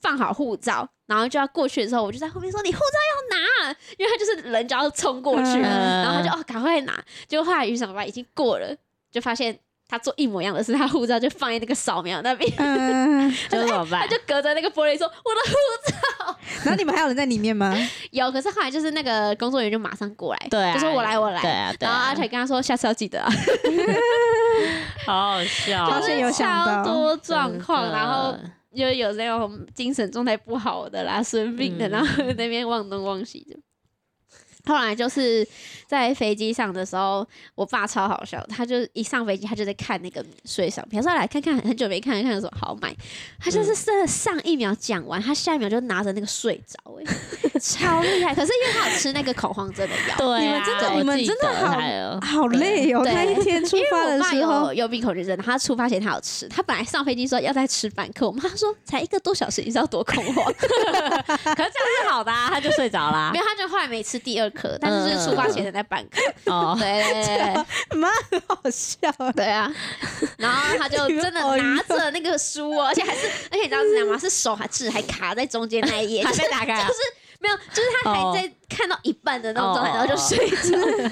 [0.00, 6.02] 放好护照，然后就要过去的时候，我就在后面说你护照要拿，因为他就是人就要冲过去，嗯。
[6.02, 8.74] 然后他就哦赶快拿，结果后来雨伞爸爸已经过了，
[9.10, 9.58] 就发现
[9.88, 14.02] 他做一模一样的事，他护照就放在那个扫描那边，嗯， 就怎么办？
[14.02, 14.16] 他？
[14.16, 16.36] 就隔着那个玻璃说我的护照。
[16.64, 17.74] 然后你们还有人在里面吗？
[18.10, 21.92] 有，可是后来就是那个工作人员就马上过来，对啊，就说我来我来，对啊，对啊。
[21.92, 23.30] 然后而且跟他说下次要记得啊，
[25.06, 25.88] 好好笑。
[26.32, 28.36] 超多状况，然后
[28.74, 33.56] 就有那种精神状态不好的啦、生病的，嗯然后 那边忘东忘西的。
[34.66, 35.46] 后来就是
[35.86, 42.94] 在飞机上的时候，我爸超好笑，他就一上飞机他就在看那个免税商品，他说来看看，很久没看，看有什么好买。
[43.38, 48.34] 他就是上上一秒讲完，他下一秒就拿着那个睡着、欸，超厉害。
[48.34, 53.02] 可是因为他有吃那个恐慌症的药，对啊，你们真的我你们真的好好累哦！
[53.02, 60.44] 对那一天出发因为我爸的时候有，幽闭恐惧症，他出发前他有吃，他本来上飞机说要再吃半颗，我妈说才一个多小时，你知道多恐慌？
[60.52, 63.38] 可是这样是好的啊，他就睡着啦没。
[63.38, 66.20] 有，他就后来没吃第二颗，但是是出发前的那半颗。
[66.52, 68.10] 哦， 对对对蛮
[68.46, 68.98] 好笑。
[69.34, 69.72] 对啊，
[70.38, 74.18] 然后他就真的拿着那个书哦， 而且还是，而且你知道是怎样吗？
[74.18, 76.98] 是手还纸还卡在中间那一页，还就是没打开啊就是
[77.38, 81.10] 没有，就是他还在看到一半的那种状态，哦然后就睡着，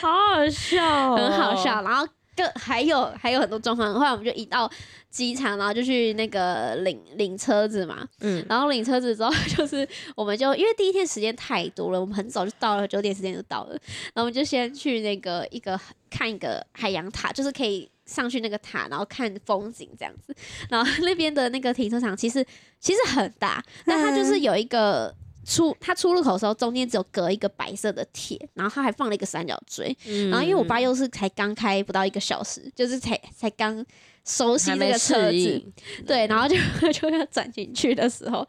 [0.02, 1.82] 好好笑哦，很好笑。
[1.82, 2.06] 然后
[2.40, 4.70] 更还有还有很多状况，后来我们就一到
[5.10, 13.72] 机场，然后就去那个领领车子嘛，嗯，然后领车子之后， 就是我们就因为第一天时间太多了，我们很早就到了，九点时间就到了，
[14.14, 20.34] 然后我们就先去那个一个看一个海洋塔，就是可以上去那个塔，然后看风景这样子。
[20.70, 22.44] 然后那边的那个停车场其实
[22.78, 25.14] 其实很大，但它就是有一个。
[25.44, 29.96] 出它出入口的时候，中间只有隔一个白色的铁，然后他还放了一个三角锥。
[30.06, 33.84] 嗯然后因为我爸又是才刚开不到一个小时，就是才才刚
[34.24, 35.64] 熟悉那个车子，
[36.06, 36.56] 对，然后就
[36.92, 38.46] 就要转进去的时候，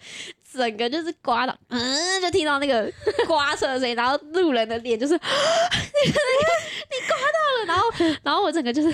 [0.54, 2.92] 整个就是刮到，嗯，就听到那个
[3.26, 5.20] 刮车的声音，然后路人的脸就是， 你
[7.08, 7.86] 刮到了，然然后
[8.24, 8.94] 然后我整个就是。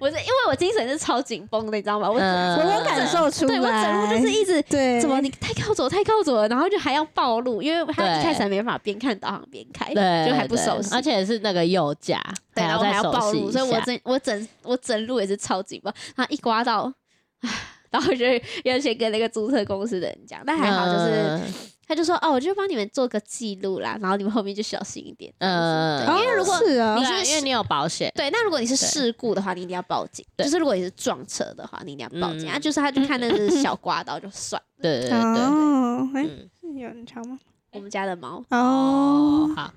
[0.00, 2.10] 我是因为我精神是超紧绷的，你知道吗？
[2.10, 2.56] 我嗯。
[2.58, 8.18] 我有感受出来，对我整路就是一直对，怎么你太靠左太靠左了，然后就还要暴露，因为他对。
[8.18, 12.20] 一开始还没办法边看导航边开，对，就还不熟悉，而且是那个右驾，
[12.54, 16.92] 对，然后还要暴露，所以我整我整我整路也是超紧绷，然后一刮到，
[17.42, 17.50] 唉
[17.90, 18.24] 然后我就
[18.64, 21.40] 要先跟那个租车公司的人讲，但还好就是。
[21.90, 25.34] 嗯他就说哦，我就帮你们做个记录啦，然后你们后面就小心一点。
[25.38, 26.94] 嗯嗯，对因为如果是啊。
[26.96, 30.24] 你是啊因为你有保险，对，那如果你是事故的话，你一定要报警。
[30.38, 32.48] 就是如果你是撞车的话，你一定要报警。
[32.48, 32.50] 嗯。
[32.50, 34.62] 啊，就是他就看那是小刮刀就算。
[34.80, 36.26] 对对对对，哦，哎，
[36.62, 37.36] 嗯，有人吵吗？
[37.72, 39.72] 我们家的猫，哦好，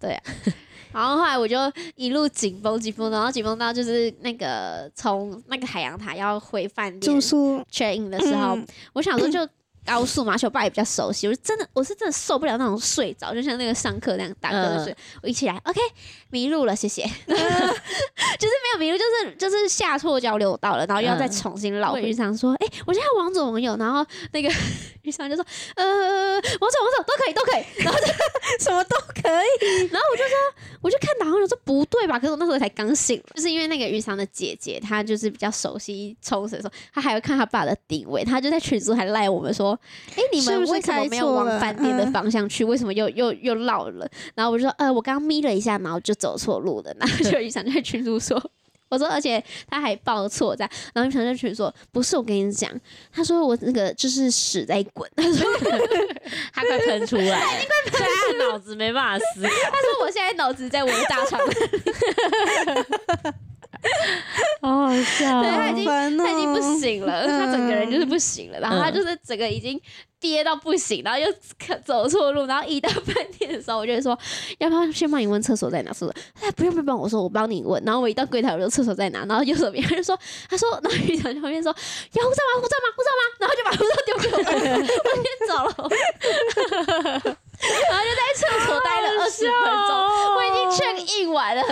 [0.00, 0.22] 对啊，
[0.94, 1.58] 然后后来我就
[1.96, 7.60] 一路紧绷紧绷，然后紧绷到就是那个从那个海洋塔要回饭店住宿。
[7.70, 8.66] check in 的时候，嗯。
[8.92, 9.46] 我想说就
[9.86, 14.96] 高速嘛，而且我爸也比较熟悉，我就真的我是真的受不了那种睡着，就像那个上课那样打瞌嗯睡。
[15.22, 15.80] 我一起来，OK，
[16.30, 17.02] 迷路了，谢谢。
[17.26, 22.12] 就是没有迷路，就是就是下错交流道了，然后又要再嗯重新绕回去。
[22.12, 24.50] 想说，哎、我现在往左往右，然后那个
[25.02, 25.44] 玉桑就说，
[25.76, 25.84] 呃，
[26.34, 27.62] 往左往左都可以都可以。
[27.84, 28.06] 然后就
[28.64, 30.36] 什么都可以，然后我就说，
[30.82, 32.18] 我就看导航，我说不对吧？
[32.18, 39.75] 可是我那时候才刚醒，就是因为那个玉桑的姐姐，她就是比较熟悉冲绳的时候，她还会看她爸的定位，她就在群组还赖我们说，
[40.16, 42.12] 哎、你们为什么没有往饭店的嗯。
[42.12, 42.64] 方向去？
[42.64, 44.08] 为什么又又又绕了？
[44.34, 46.94] 然后我就说，呃，我刚刚眯了一下，然后就走错路了。
[46.98, 48.40] 然后就玉桑就在群主说。
[48.88, 52.70] 我说，而且他还报错这样，然后玉桑在群组说，不是我跟你讲，
[53.12, 55.44] 他说我那个就是屎在滚， 他说
[56.52, 57.24] 他快喷出来。
[57.26, 57.40] 了，
[57.90, 61.40] 所以他脑子没办法思考，他说我现在脑子在我的大肠
[64.62, 65.42] 好好笑。
[65.42, 67.28] 对他已经哦他已经不行了，嗯。
[67.46, 69.80] 他整个人就是不行了，然后他就是整个已经
[70.18, 71.26] 跌到不行，然后又
[71.84, 74.18] 走错路，然后一到饭店的时候，我就会说
[74.58, 75.92] 要不要先帮你问厕所在哪？
[75.92, 80.18] 厕所哎不用不用不用，我说我帮你问，然后我一到柜台我就厕所在哪，然后右手边他就说
[80.48, 81.74] 他说然后局长就旁边说
[82.12, 82.88] 有护照吗护照吗？
[82.96, 84.38] 护照吗，然后就把护照丢给我，
[85.06, 85.52] 我先走
[87.22, 87.36] 了。
[87.90, 89.50] 然后就在厕所待了二十分
[89.88, 89.90] 钟，
[90.36, 91.62] 我已经 check in 完了，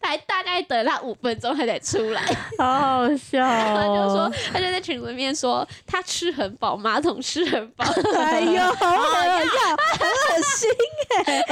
[0.00, 2.22] 还大概等他五分钟他才出来。
[2.58, 7.84] 好好笑他就说哦，，他就在群里面说，他吃很饱，马桶吃很饱。
[8.16, 9.04] 哎呦，好恶
[9.42, 9.50] 心，
[9.98, 10.70] 很恶心
[11.26, 11.44] 哎！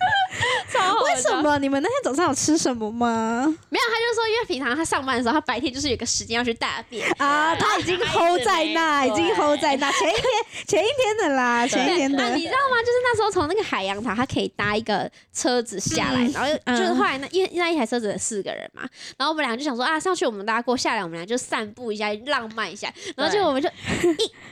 [1.04, 3.44] 为什么你们那天早上有吃什么吗？
[3.68, 7.06] 没有，他就说，因为平常他上班的时候，他白天就是有个时间要去大便。
[7.18, 10.24] 啊，他已经 hold 在那，已经对 hold 在那，前一天
[10.66, 12.80] 前一天的啦，前一天啊，的你知道吗？
[12.80, 18.82] 就是那时候从那个海洋塔，他可以搭一个车子下来，嗯然后就是后来那因为那一台车子有四个人嘛，
[19.18, 23.68] 然后我们俩就想说啊，上去我们搭过，下来我们俩就散步一下，浪漫一下，然后结果我们就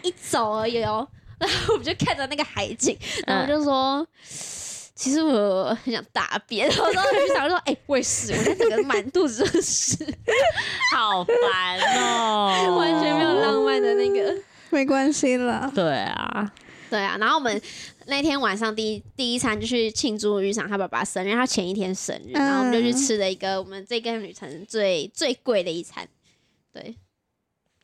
[0.02, 1.06] 一一走而已哦，
[1.38, 4.06] 然后我们就看着那个海景，然后我就说。
[4.98, 9.96] 其实我很想大便，然后然后局长就说：“哎、我也是，我现在整个满肚子都是，
[10.92, 14.36] 好烦哦，完全没有浪漫的那个。”
[14.70, 15.70] 没关系了。
[15.72, 16.52] 对啊，
[16.90, 17.62] 对啊，然后我们
[18.06, 26.08] 那天晚上第一第一餐就去庆祝玉长他爸爸生日，他前一天生日，然后我们就去嗯吃了一个我们这个旅程最最贵的一餐，
[26.72, 26.96] 对，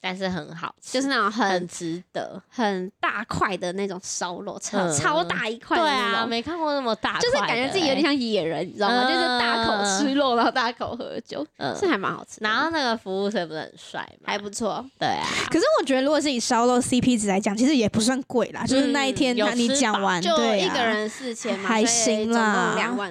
[0.05, 2.39] 但是很好吃，就是那种很很值得。
[2.51, 5.89] 很大块的那种烧肉，超、嗯超大一块对。
[5.89, 9.03] 啊，没看过那么大欸，就是感觉自己有点像野人，你知道吗？
[9.03, 12.47] 嗯就是大口吃肉，然后大口喝酒，嗯是还蛮好吃的。
[12.47, 14.25] 然后那个服务生不是很帅吗？
[14.27, 18.67] 还不错，对啊，可是我觉得，如果是以烧肉 CP 值来讲，其实也不算贵啦。
[18.67, 23.11] 就是那一天嗯那你讲完，就对啊一个人四千嘛，还行啦两万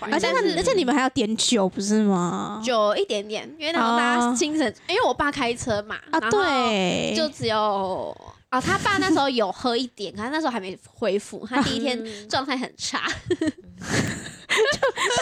[0.00, 2.62] 而且而且你们还要点酒，不是吗？
[2.64, 13.02] 酒一点点，因为那种大家哦精神，因为我爸开车嘛，啊，然后对，就只有哦，他爸那时候有喝一点，可是那时候还没恢复，他第一天嗯状态很差。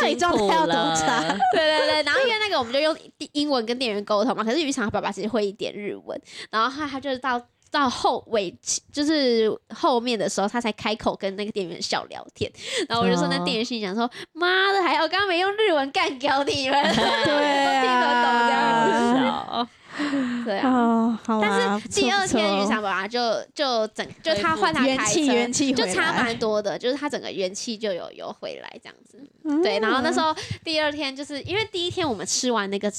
[0.00, 1.20] 到底状态要多差
[1.52, 2.96] 对对对，然后因为那个我们就用
[3.32, 7.40] 英文跟店员沟通嘛，可是渔场他爸爸其实会一点日文，然后他他就是到。
[7.70, 8.54] 到后尾
[8.92, 12.50] 就是后面的时候，他才开口跟那个店员小聊天，
[12.88, 13.44] 然后我就说，那哦。
[13.44, 19.68] 店员心里想说：“妈的，还好刚刚没用日文干掉你们， 都听得懂这样子。
[19.96, 20.04] 笑
[20.44, 23.20] ”对啊，哦，好但是第二天不错渔场爸爸就
[23.54, 29.22] 就整就他换他开元气车元气就差蛮多的，就是他整个元气就有有回来这样子。
[29.44, 29.62] 嗯。
[29.62, 32.92] 对，然后那时候第二天就是因为第一天我们吃完那个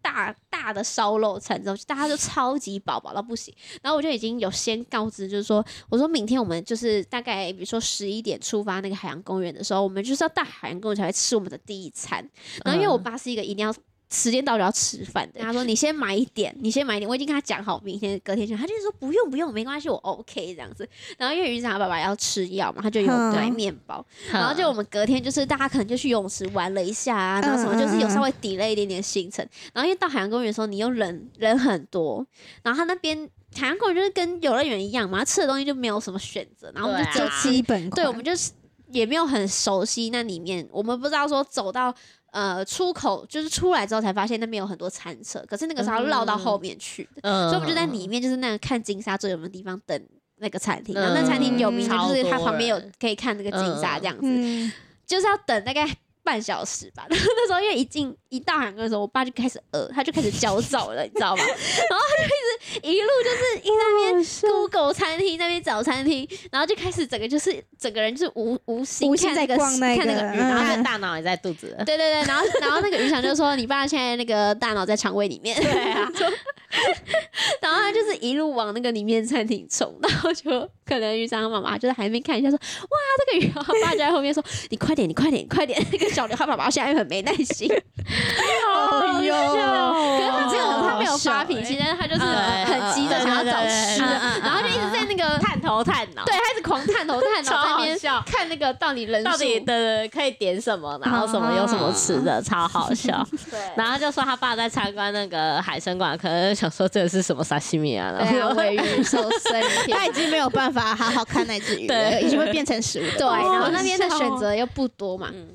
[0.00, 12.26] 大大的烧肉餐之后，大家就超级饱饱到不行，然后我就已经有先告知，就是说，我说明天我们就是大概比如说十一点出发那个海洋公园的时候，我们就是要到海洋公园才会吃我们的第一餐。
[12.64, 13.74] 然后因为我嗯爸是一个一定要
[14.10, 15.40] 时间到就要吃饭的。
[15.40, 20.88] 他说你先买一点，你先买一点，我已经跟他讲好明天隔天去，他就说不用不用，没关系，我 OK 这样子。
[21.16, 23.38] 然后因为云长他爸爸要吃药嘛，他就有嗯。
[23.38, 29.46] 买面包，然后就我们隔天就是大家可能就去游泳池玩了一下啊，然后什么就是有稍微 delay 一点点行程。
[29.72, 32.26] 然后因为到海洋公园的时候，你又人人很多，
[32.64, 33.16] 然后他那边
[33.54, 38.50] 海洋公园就是跟游乐园一样嘛，他吃的东西就没有什么选择，然后我们就基本对，我们就是
[38.90, 41.94] 也没有很熟悉那里面，我们不知道说走到
[42.32, 54.72] 呃出口，就是出来之后才发现那边有很多餐车，可是那个是要绕到后面去的，嗯所以我们就在里面就是那个看金沙最有名的地方等那个餐厅，然后嗯那餐厅有名就是它旁边有可以看那个金沙这样子，嗯，
[55.06, 55.88] 就是要等大概。
[56.28, 61.42] 半小时吧，然 后那时候因为一进一到韩国的时候，我爸就开始饿，他就开始焦躁了，你知道吗？
[61.42, 71.82] 然后他就一直一路就是一那边 Google 餐厅那边找餐厅，然后就开始整个就是整个人就是无无心无心在看那个逛那个看那个鱼，嗯然后就他的大脑也在肚子了。
[71.86, 76.12] 对对对，然后然后那个鱼翔就说你爸现在那个大脑在肠胃里面，对啊，
[77.62, 80.50] 然后他就是一路往那个里面餐厅冲，然后就
[80.84, 82.98] 可能渔场他妈妈就是还没看一下说哇
[83.32, 103.24] 这个鱼，然后爸就在后面说你快点你快点你快点，那个小刘他爸爸现在很没耐心， 哎呦，可是他只有他没有发脾气，但是他就是嗯很急着想要找吃的，然后就一直在那个探头探脑，对，他一直狂探头探脑 超在那边好笑看那个到底人到底的可以点什么，然后什么有什么吃的， 超好笑。
[103.48, 103.60] 对。
[103.76, 109.48] 然后就说他爸在参观那个海参馆，可能想说这个是什么沙西米啊，然对啊，后尾鱼寿司。
[109.92, 111.86] 他已经没有办法好好看那只鱼
[112.22, 115.46] 已经会变成食物的对，然后那边的选择又不多嘛，嗯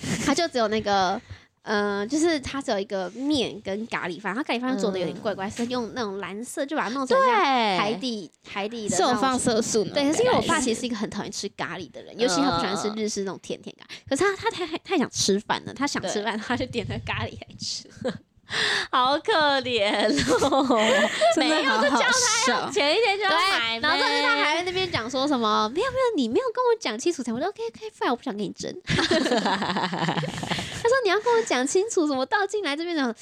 [0.24, 1.20] 它就只有那个。
[1.70, 7.30] 嗯、就是它只有一个面跟咖喱饭，它咖喱饭做的有点怪怪，是用那种蓝色就把它弄成像
[7.76, 9.90] 海底海底的那种是有放色素的？
[9.90, 13.86] 对，可是因为我爸其实是一个很讨厌吃咖喱的人，尤其他不喜欢吃日式那种甜甜咖。
[14.08, 17.86] 可是他他太太想吃饭了，他想吃饭，他就点了咖喱来吃。
[18.90, 20.08] 好可怜
[20.42, 20.64] 哦，
[21.36, 22.10] 没有就叫他
[22.46, 22.70] 笑。
[22.70, 27.32] 前一天就要买，然后但是他还在那边讲说什么没有没有，你没有跟我讲清楚才。
[27.32, 28.74] 我说 OK OK fine，我不想跟你争。
[28.86, 28.94] 他
[30.88, 33.14] 说你要跟我讲清楚，什么到进来这边讲，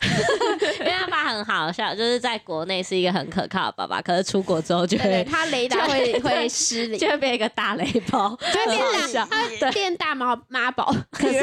[0.80, 11.40] 因为他爸很好笑，就是在国内是一个很可靠的爸爸，可是出国之后就会他雷达会会失灵，就会变一个大雷包，就会变大，他会变大妈妈宝，可是。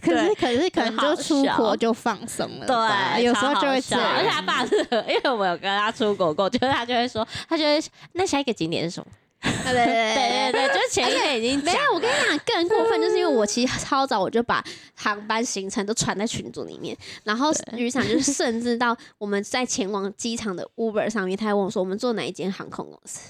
[0.00, 4.10] 可是可是可能就出国就放松了吧，对，有时候就会超这样。
[4.10, 4.74] 好笑而且他爸是，
[5.06, 7.78] 因为我有跟他出国过，就是他就会说，他就会
[8.12, 9.06] 那下一个景点是什么？
[9.42, 14.62] 对对对对对对，就是前一天已经没有，我跟你讲，更过分就是因为我其实超早我就把
[14.94, 23.20] 航班行程都传在群组里面，然后渔场就是甚至到我们在前往机场的 Uber 上面，他还问我说我们坐哪一间航空公司，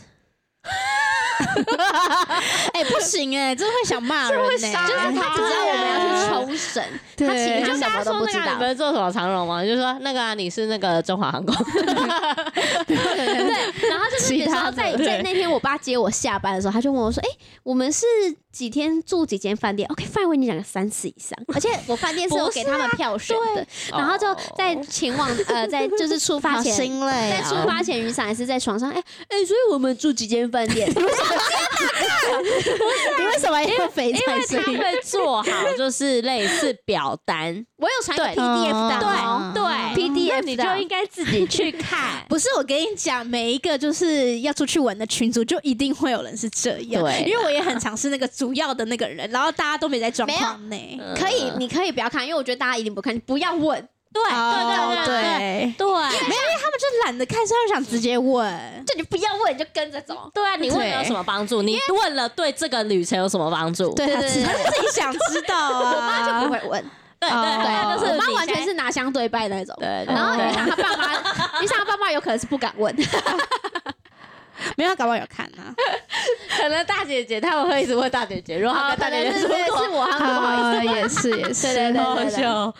[2.73, 4.49] 哎，不行哎，这会想骂人呢。
[4.51, 6.83] 就是他只知道我们要去冲绳，
[7.17, 8.59] 他其实就什么都不知道你。
[8.59, 9.65] 们做什么长荣吗？
[9.65, 11.55] 就说那个啊你是那个中华航空，
[12.87, 12.97] 对，
[13.89, 17.29] 然后就是比如其他的说在在那天我爸接我下班的时候，他就问我说：“哎、
[17.63, 18.05] 我们是
[18.51, 26.73] 几天住几间饭店？”OK，范围你讲了三次以上，而且我饭店是我给他们票选的，然后就在前往呃，在就是出发前。
[26.73, 27.49] 心累在啊！
[27.49, 30.89] 出发前，雨伞还是在床上，哎、哎、所以我们住几间饭店？
[33.19, 34.79] 你为什么要肥因为菜声音？
[34.79, 39.63] 他会做好就是类似表单，我有传 PDF 档哦，对
[39.95, 42.25] 对 PDF 那你就应该自己去看。
[42.29, 47.03] 不是，我跟你讲，每一个就是要出去玩的群组，就一定会有人是这样。
[47.03, 50.99] 对因为我也很尝试那个主要的那个人，然后大家都没在状况内。
[51.01, 53.89] 嗯可以，你可以不要看，因为我觉得大家一定不看，你不要问。
[54.25, 58.85] 对哦对对对对，对，没有，因为他们就懒得看，所以想直接问。
[58.87, 60.31] 就你不要问，你就跟着走。
[60.35, 61.63] 对啊，你问了有什么帮助？
[61.63, 63.93] 你问了对这个旅程有什么帮助？
[63.95, 66.85] 对对对对他自己想知道啊，我妈就不会问，
[67.21, 69.75] 对哦对对，就是我妈完全是拿香对拜那种。
[69.79, 71.13] 对，对然后对遇上他爸妈，
[71.61, 72.95] 你想他爸妈有可能是不敢问。
[74.77, 75.73] 没有，他搞不好有看啊。
[76.57, 80.77] 可能大姐姐他们会一直问大姐姐，如果他好，跟大姐姐是说，是我，他们不好意思。
[80.77, 82.75] 啊也是也是，对对对笑。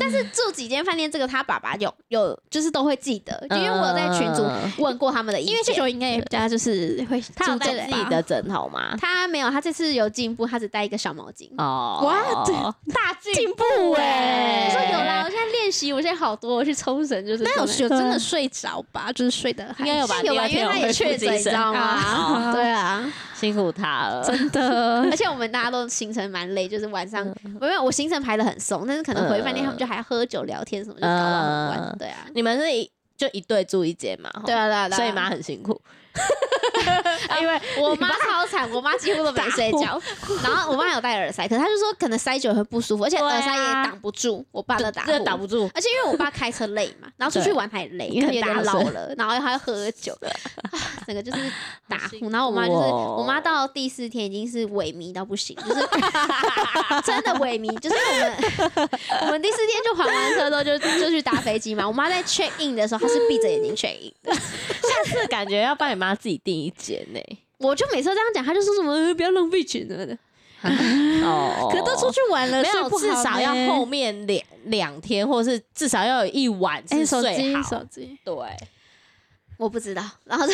[0.00, 5.52] 但是住几间饭店，这个他爸爸有有就是都会记得，因为我有在群组嗯问过他们的意见。
[5.52, 8.96] 因为这球应该也比较就是会他有带自己的枕头吗？
[8.98, 11.48] 他没有，他这次有进步，他只带一个小毛巾。
[11.58, 12.54] 哦，哇对
[12.92, 19.12] 大进步哎我说有啦，我现在练习，我现在好多，我去冲绳就是那有有真的睡着吧？
[19.12, 20.22] 就是睡得还应该有吧？
[20.22, 20.48] 有吧？
[20.48, 21.80] 因为他也确诊，你知道吗？
[21.80, 24.22] 啊 对啊，辛苦他了。
[24.24, 27.26] 真的 而且我们大家都行程蛮累，就是晚上
[27.60, 31.78] 没有我行程排的很松，但是可能回饭店他们就还喝酒聊天什么，就搞到很晚。
[31.80, 34.30] 嗯对啊，你们是一就一对住一间嘛？
[34.46, 35.80] 对啊，对啊所以妈很辛苦。
[37.40, 40.00] 因为我妈超惨，我妈几乎都没睡觉。
[40.42, 45.10] 然后我妈有戴耳塞，可是她就说可能塞久会不舒服，而且耳塞也挡不住我爸的打呼。
[45.10, 50.16] 这挡不住，而且因为我爸开车累嘛，然后出去玩还累，因为他有点老了，然后还要喝酒，
[50.70, 51.38] 啊整个就是
[51.88, 52.28] 打呼。
[52.30, 55.80] 然后我妈就是，哦我妈到第四天已经是萎靡到不行，就是
[57.04, 57.70] 真的萎靡。
[57.78, 58.90] 就是我们
[59.22, 61.86] 我们第四天就还完车之后就就去搭飞机嘛。
[61.86, 64.34] 我妈在 check in 的时候，她是闭着眼睛 check in 的。
[64.34, 67.20] 下次感觉要帮你妈自己订一间呢。
[67.58, 70.16] 我就每次都这样讲，他就说什么呃不要浪费钱什么的。
[71.24, 77.62] 哦可都出去玩了，没有，至少要呢后面两两天，或者是至少要有一晚哎，是手机睡好。
[77.78, 78.34] 手机，对，
[79.56, 80.52] 我不知道，然后就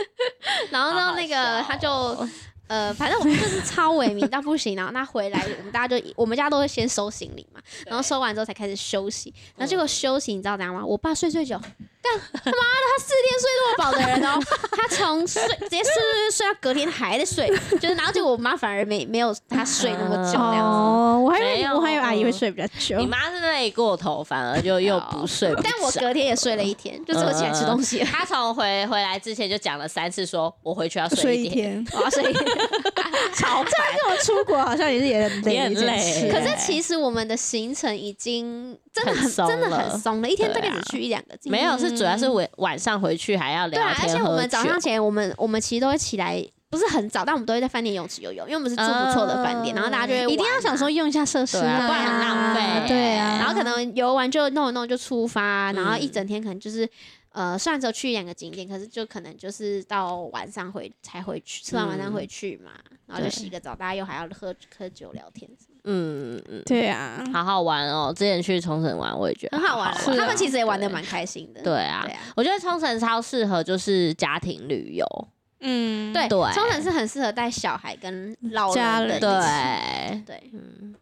[0.70, 2.28] 然后好好呢，那个笑他就哦
[2.68, 10.84] 呃，反正我们就是超萎靡到不行，然后他回来， 我们大家就我们家都会先收行李嘛，然后收完之后才开始休息，然后结果休息你知道怎样吗？
[10.84, 11.60] 我爸睡睡觉，
[12.02, 14.40] 干他妈的，他四天睡那么饱的人哦，
[14.72, 17.48] 他从睡直接睡睡睡睡到隔天还在睡，
[17.78, 20.60] 就是然后结果我妈反而没没有他睡那么久这样子。
[20.60, 23.06] 哦，我还以为有我还以为阿姨会睡比较久你。
[23.06, 25.62] 妈是累过头，反而就又不睡不。
[25.62, 28.06] 但我隔天也睡了一天，就只有起来吃东西了。
[28.06, 32.44] 他从回回来之前就讲了三次，说我回去要睡一一天，我要睡一天。
[33.34, 33.70] 超烦。
[33.96, 36.30] 跟我出国好像也是也很累。
[36.30, 41.52] 可是其实我们的行程已经真的很松真的了很松了，一天大概只去一两个景点。
[41.52, 49.76] 没有，是主要是晚晚上回去还要聊对啊，而且我们早上起来，我们我们其实都会起来，不是很早，但我们都会在饭店泳池游泳，因为我们是住不错的饭店，嗯。
[49.76, 51.86] 然后大家就会一定要想说用一下设施啊。
[51.86, 52.88] 不然很浪费。
[52.88, 56.88] 对啊，然后可能游完就弄一弄就出发，然后一嗯整天可能就是。
[57.32, 62.72] 呃，虽然只有去两个景点，可是就可能就是到晚上回才回去，吃完晚餐回去嘛，
[63.06, 65.48] 然后就洗个澡，大家又还要喝喝酒聊天
[65.84, 68.12] 嗯嗯嗯，对啊，好好玩哦。
[68.14, 71.62] 之前去冲绳玩，我也觉得很好玩他们其实也玩的蛮开心的。
[71.62, 75.06] 对啊对啊，我觉得冲绳超适合就是家庭旅游，
[75.60, 76.52] 嗯，对，对。
[76.52, 80.94] 冲绳是很适合带小孩跟老家人对，对，嗯，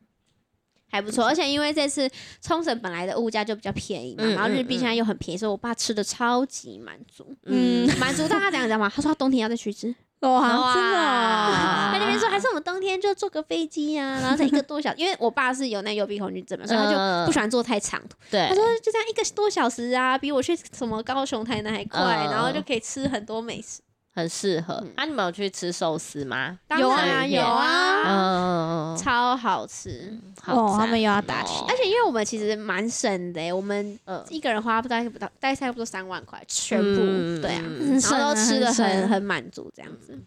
[0.91, 1.25] 还不错。
[1.27, 2.09] 而且因为这次
[2.43, 7.27] 冲绳本来的物价就比较便宜嘛，嗯然后日嗯币现在又很便宜，所以我爸吃的超级满足。
[7.45, 8.89] 嗯嗯，满足到他怎样讲嘛？
[8.95, 18.17] 他说他冬天要再去一次， 哇，哇真的哦，他那边说还是我们冬天就坐个飞机呀、然后才一个多小时，因为我爸是有那幽闭恐惧症嘛，所以他就嗯不喜欢坐太长途。
[18.31, 23.81] 对他，说就这样一个多小时啊，比我去什么高雄、台南还快，嗯然后就可以吃很多美食。
[24.19, 24.93] 很适合嗯。
[24.97, 26.59] 啊，你们有去吃寿司吗？
[26.79, 30.13] 有啊有啊，嗯，超好吃。
[30.47, 40.19] 哦，好赞他们又要打起哦来而且因为我们其实蛮省的欸，我们呃一个人花不大概不到，大概差不多三万块，全部、嗯对啊，嗯然后都吃的很很满足这样子。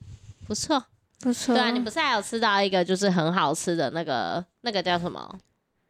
[0.47, 0.83] 不错。
[1.19, 1.53] 不错。
[1.53, 5.37] 对啊，你不是还有吃到一个就是很好吃的那个那个叫什么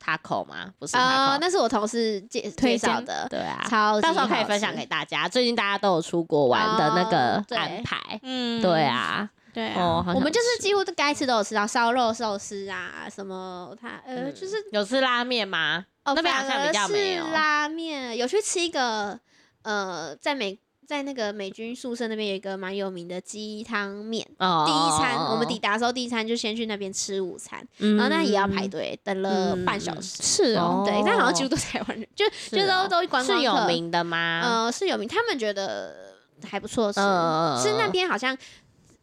[0.04, 0.74] taco 吗？
[0.80, 5.28] 不是啊、taco，那是我同事介介推绍的，对啊，超级到时候可以分享给大家。
[5.28, 8.62] 最近大家都有出国玩的那哦个安排，嗯。
[8.62, 14.34] 对，啊，对啊，哦，我们就是几乎都该吃都有吃到，烧肉寿司啊，什么它呃、嗯。
[14.34, 15.86] 就是有吃拉面吗？
[16.04, 17.26] 哦，那边好像比较没有。
[17.26, 19.20] 是拉面，有去吃一个
[19.62, 20.58] 呃，在美
[20.92, 24.28] 在那个美军宿舍那边有一个蛮有名的鸡汤面。
[24.40, 30.22] 哦，第一餐，我们抵，抵达的时候，第一餐就先去那边吃午餐，然然后那也要排队，等了嗯半小时。
[30.22, 34.42] 是哦，对，但好像几乎都台湾人，就就都都观光是有客名的吗？
[34.44, 35.96] 呃，是有名，他们觉得
[36.44, 38.38] 还不错吃，嗯是那边好像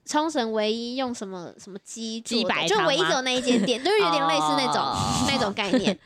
[0.05, 5.99] 冲绳唯一用什么什么鸡鸡白汤就唯一只有那一间店，就是有点类似那种、 哦那种概念。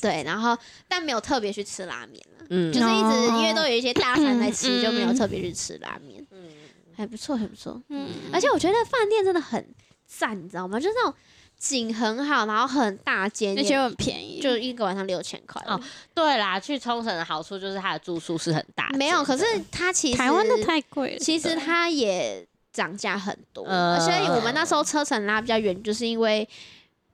[0.00, 0.56] 对，然后
[0.88, 6.48] 但没有特别去吃拉面了，嗯就是一直哦因为都有一些大餐在 吃，嗯就没有特别去吃拉面，嗯
[6.96, 7.80] 还不错，还不错。
[7.88, 9.64] 嗯，而且我觉得饭店真的很
[10.06, 10.78] 赞，你知道吗？
[10.78, 11.14] 就是那种
[11.58, 15.80] 景很好，然后很大间，而且又很便宜，就一个晚上六千块哦
[16.14, 21.18] 对啦，去冲绳的好处就是它的住宿是很大的，没有，可是它其实台湾的太贵了。
[21.18, 26.46] 其实它也涨价很多，呃所以我们那时候车程拉比较远，就是因为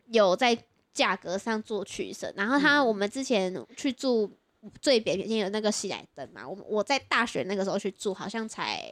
[0.08, 0.56] 有在
[0.96, 2.32] 价格上做取舍。
[2.34, 4.32] 然后他我们之前去住
[4.80, 8.82] 最北边有那个喜来登嘛，我我在大学那个时候去住，好像才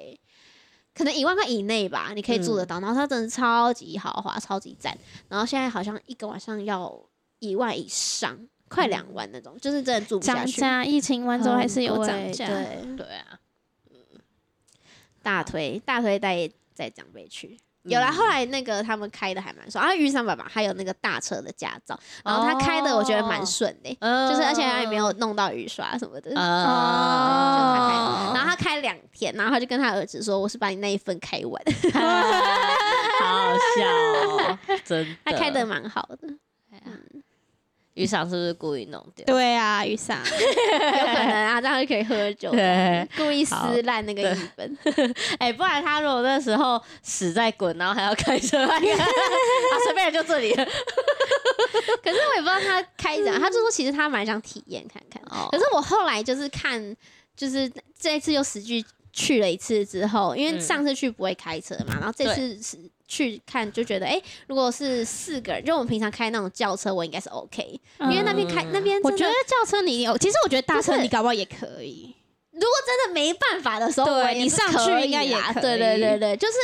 [0.95, 2.79] 可能一万块以内吧，你可以住得到。
[2.79, 4.97] 然后它真的超级豪华，超级赞。
[5.29, 7.03] 然后现在好像一个晚上要
[7.39, 8.39] 一万以上，
[8.69, 10.61] 快两万那种，就是真的住不下去。
[10.61, 12.47] 涨价，疫情完之后还是有涨价。
[12.47, 13.41] 对，对啊，
[15.23, 17.59] 大推大推带带长辈去。
[17.85, 24.29] 有啦，后来那个他们开的还蛮爽，然后遇上爸爸还有那个大车的驾照，然后他开的我觉得蛮顺的、嗯。
[24.31, 28.01] 就是而且他也没有弄到雨刷什么的，就呃，他开的。
[28.01, 31.63] 哦然后他开两天，然后他就跟他儿子说：“我是把你那一份开完。
[31.93, 32.01] 好
[33.25, 36.29] 好笑哦，真的，他开的蛮好的，
[37.95, 39.25] 雨伞是不是故意弄掉？
[39.27, 40.21] 对啊，雨伞。
[40.27, 44.79] 有可能啊，这样就可以喝酒，对故意撕烂那个译本。
[45.39, 48.81] 哎、不然他如果那时候死在滚，然后还要开车，他 啊
[49.85, 50.65] 随便就这里了。
[52.03, 55.23] 可是我也不知道他开讲，他就说其实他蛮想体验看看。
[55.31, 56.97] 哦可是我后来就是看，
[57.37, 62.77] 就是这一次又实际去了一次之后，因为嗯上次去不会开车嘛，然后这次是
[63.07, 72.15] 去看就觉得，哎、如果是四个人，就我们平常开那种轿车，我应该是 OK，、因为那边开嗯那边我觉得轿车你有，其实我觉得大车你搞不好也可以。
[72.53, 76.55] 如果真的没办法的时候，对你上去应该也对对对对，就是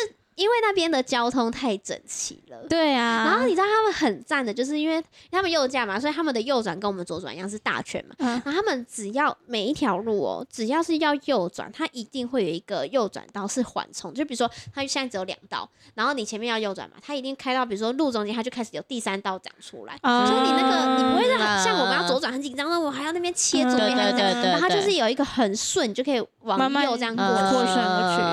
[0.40, 2.56] 因为那边的交通太整齐了。
[2.66, 8.14] 对啊，然后你知道他们很赞的，就是因为他们右驾嘛，所以他们的右转跟我们左转一样是大圈嘛。
[8.18, 14.14] 嗯然后他们只要每一条路哦，只要是要右转，它一定会有一个右转道是缓冲。
[14.14, 19.98] 就比如说，它现在只有两道，然后你前面要右转嘛，它一定开到比如说路中间，它就开始有第三道长出来。
[20.00, 21.28] 啊就是你那个，你不会
[21.62, 27.74] 像我们要左转很紧张，那我还要那边切左边然后它就是有一个很顺，你就可以往右这样过过去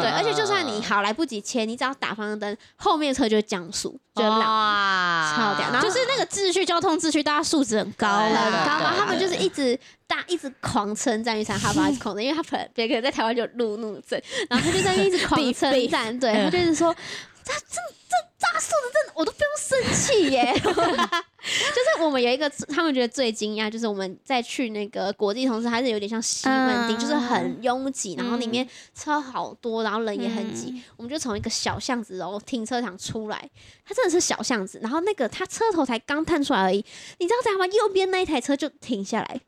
[0.01, 4.39] 对，而且就算你好来不及切，你只要打方向灯，后面车就会降速，就会让。
[4.39, 9.77] 哇超屌然后就是那个秩序，交通秩序，大家素质很高然后他们就是一直
[10.07, 16.95] 大一直狂称赞玉山哈巴一直狂的，因为他可能别个在台湾就路怒症，然后他就在那边一直狂 称赞，对他就是说。
[17.47, 17.75] 他这
[18.09, 20.53] 这加速的，真的我都不用生气耶！
[21.47, 30.71] 就是我们有一个，他们觉得最惊讶，就是我们在去那个国际同时，还是有点像西门町，嗯就是很拥挤，然后里嗯面车好多，然后人也很挤。
[30.71, 33.49] 嗯我们就从一个小巷子然后停车场出来，
[33.85, 36.83] 它真的是小巷子，然后那个它车头才刚探出来而已，
[37.19, 37.65] 你知道在吗？
[37.67, 39.41] 右边那一台车就停下来，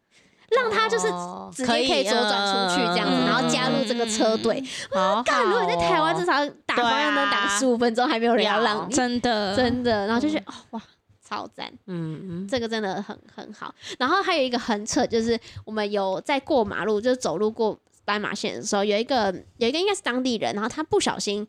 [0.52, 4.64] 让他就是哦直接可以左转出去这样子，嗯然后加入这个车队。
[4.92, 10.82] 哇干，如果你在台湾，至少少打方向灯打十五分钟，还没有人要让你，真的，真的，然后就觉得哦哇，
[11.28, 11.72] 超赞。
[11.88, 13.74] 嗯嗯这个真的很很好。
[13.98, 21.48] 然后还有一个很扯，就是我们有在过马路，就是走路过斑马线的时候，有一个有一个应该是当地人，然后他不小心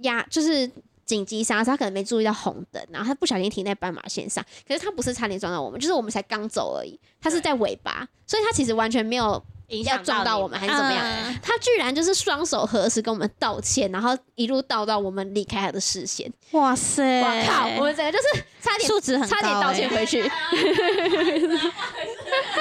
[0.00, 0.70] 压，就是。
[1.12, 4.42] 紧急刹车，他可能没注意到红灯，然后他不小心停在斑马线上。
[4.66, 11.04] 可是他不是差点撞到我们，就是我们才刚走而已，他是在尾巴，所以他其实完全没有影响要撞到我们还是怎么样。
[11.04, 16.32] 嗯他居然就是双手合十跟我们道歉，然后一路道到我们离开他的视线。
[16.52, 17.20] 哇塞！
[17.20, 17.66] 我靠！
[17.78, 20.22] 我们整个就是差点素质很高差点道歉欸回去。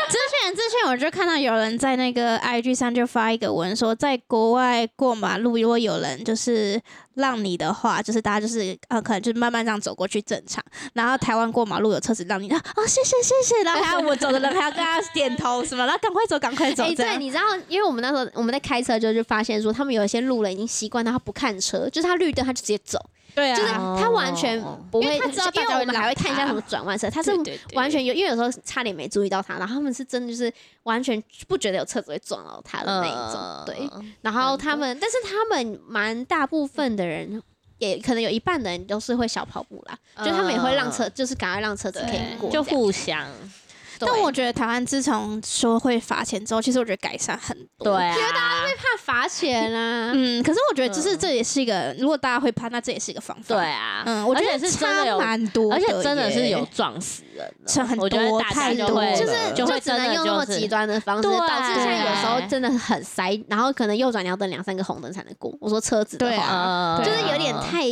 [0.10, 6.82] 之前之前我就看到有人在那个 IG 上就发一个文说，在国外过马路，如果有人就是
[7.16, 10.64] 让你的话，就是大家就是呃可能就是慢慢这样走过去正常，
[10.94, 23.00] 然后台湾过马路有车子让你，啊谢谢谢谢，然后我走的人还要跟他点头什么，然后赶快走赶快走哎、对，你知道，因为我们那时候我们在开车就就发现说，他们有一些路人已经习惯他不看车，就是他绿灯他就直接走，
[23.36, 23.56] 对啊。
[23.56, 24.62] 就是啊，他完全
[24.92, 27.32] 不会，因为他知道大因为我们家会让还会看一下什么转弯车，他是
[27.74, 30.52] 完全有，因为有时候差点没注意到他，然后他们是真的就是
[30.84, 33.90] 完全不觉得有车子会撞到他的那一种，对。
[34.22, 37.42] 然后他们，但是他们蛮大部分的人。
[37.82, 43.61] 也可能有一半的人都是会小跑步啦，就他们也会让车，就是赶快让车子可以过这就，互相对
[44.08, 47.96] 但我觉得台湾自从说会罚钱之后，其实我觉得改善很多。
[47.96, 48.16] 对啊，
[48.78, 53.56] 怕罚钱啊， 嗯，可是我觉得就是嗯这也是一个，如果大家会怕，那这也是一个方法。
[53.56, 56.68] 对，啊，嗯，我觉得而且是真的差有，蛮多，而且真的是有。
[56.72, 59.12] 撞死人的，差很多太多了。
[59.18, 61.38] 就是就只能真的用那么极端的方式，对。
[61.38, 65.54] 导致现在有时候真的很塞，然后可能右转你要等两三个红灯才能过。
[65.60, 67.84] 我说车子的对话，就是有点太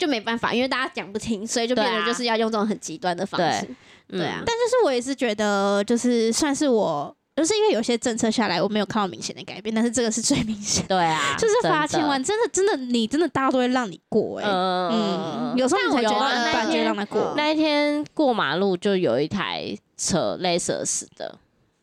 [0.00, 3.68] 就没办法，因为大家讲不清，所以就变得就是要用这种很极端的方式。
[4.08, 17.34] 对啊嗯但就是我也是觉得，就是算是我，就是因为有些政策下来，我没有看到明显的改变，但是这个是最明显，对啊，就是罚千万，真的真的你真的大家都会让你过哎、嗯，有时候你才觉得有啊一天让他过。
[17.36, 21.38] 那一天过马路就有一台车 Lexus 的，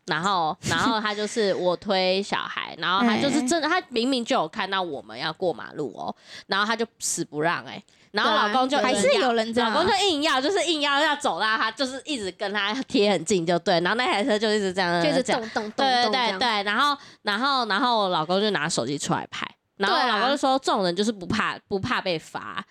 [0.08, 6.14] 然后 然后他就是我推小孩，然后他就是真的，他明明就有看到我们要过马路哦，
[6.48, 7.82] 然后他就死不让哎、
[8.18, 9.70] 然后老公就还是硬要有人这样。
[9.70, 15.42] 啊老公就硬要，就是硬要要走到他，就是一直跟他贴很近就对，然后那台车就一直这样，就是这样。
[15.42, 16.12] 动动动对动。
[16.12, 19.48] 对对对，然后然后然后我老公就拿手机出来拍，
[19.78, 22.66] 然后老公就说这种人就是不怕不怕被罚，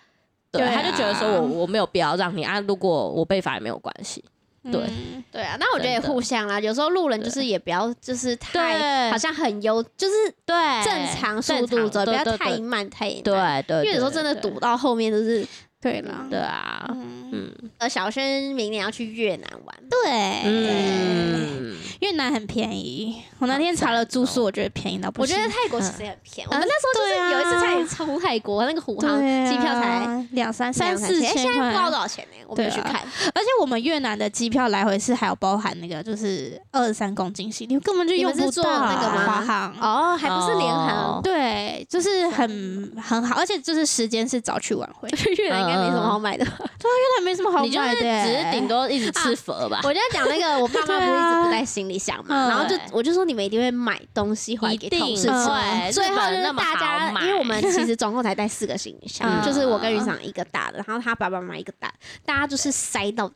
[0.51, 4.23] 对，他就觉得说啊我我没有必要让你啊，如果我被罚也没有关系，
[4.71, 6.59] 对嗯对啊，那我觉得也互相啦。
[6.59, 10.13] 有时候路人就是也不要就是太好像很优，就是
[10.45, 13.21] 对正常速度走，不要太慢太慢。
[13.23, 15.45] 对对，因为有时候真的堵到后面就是
[15.87, 17.51] 对啦，对啊，嗯，嗯。
[17.77, 25.35] 呃，小轩明年要去越南玩，对，嗯，越南很便宜，我那天查了住宿，我觉得便宜到不行。
[25.35, 25.47] 我觉。
[25.47, 26.49] 得泰国其实也很便宜。
[26.49, 26.59] 我嗯。
[26.59, 32.45] 们那时候就是有一次差点出泰国，那个虎航机票才两三三四千千现在不知道多，少钱呢？
[32.47, 32.95] 我没有去看。
[33.35, 39.25] 而且我们越南的机票来回是还有包含那个就是二十三公斤行李，根本就用不坐到那个吗？
[39.25, 39.75] 华航。
[39.79, 41.17] 哦，还不是联航？
[41.17, 46.45] 哦，对，就是很很好，而且就是时间是早去晚回，去 越南应该没什么好买的。
[46.45, 55.29] 对啊越南没什么好你就是买的耶，只是顶多一直吃佛吧，我就在讲那个，我爸妈 不是一直不带行李箱嘛，嗯然后就我就说你们一定会买东西回来给同定事吃。
[55.31, 59.41] 会，最后就是大家好，因为我们其实总共才带四个行李箱， 嗯。
[59.43, 61.93] 就是我跟云长一个大的，然后他爸爸妈妈一个大的，
[62.25, 63.29] 大家就是塞到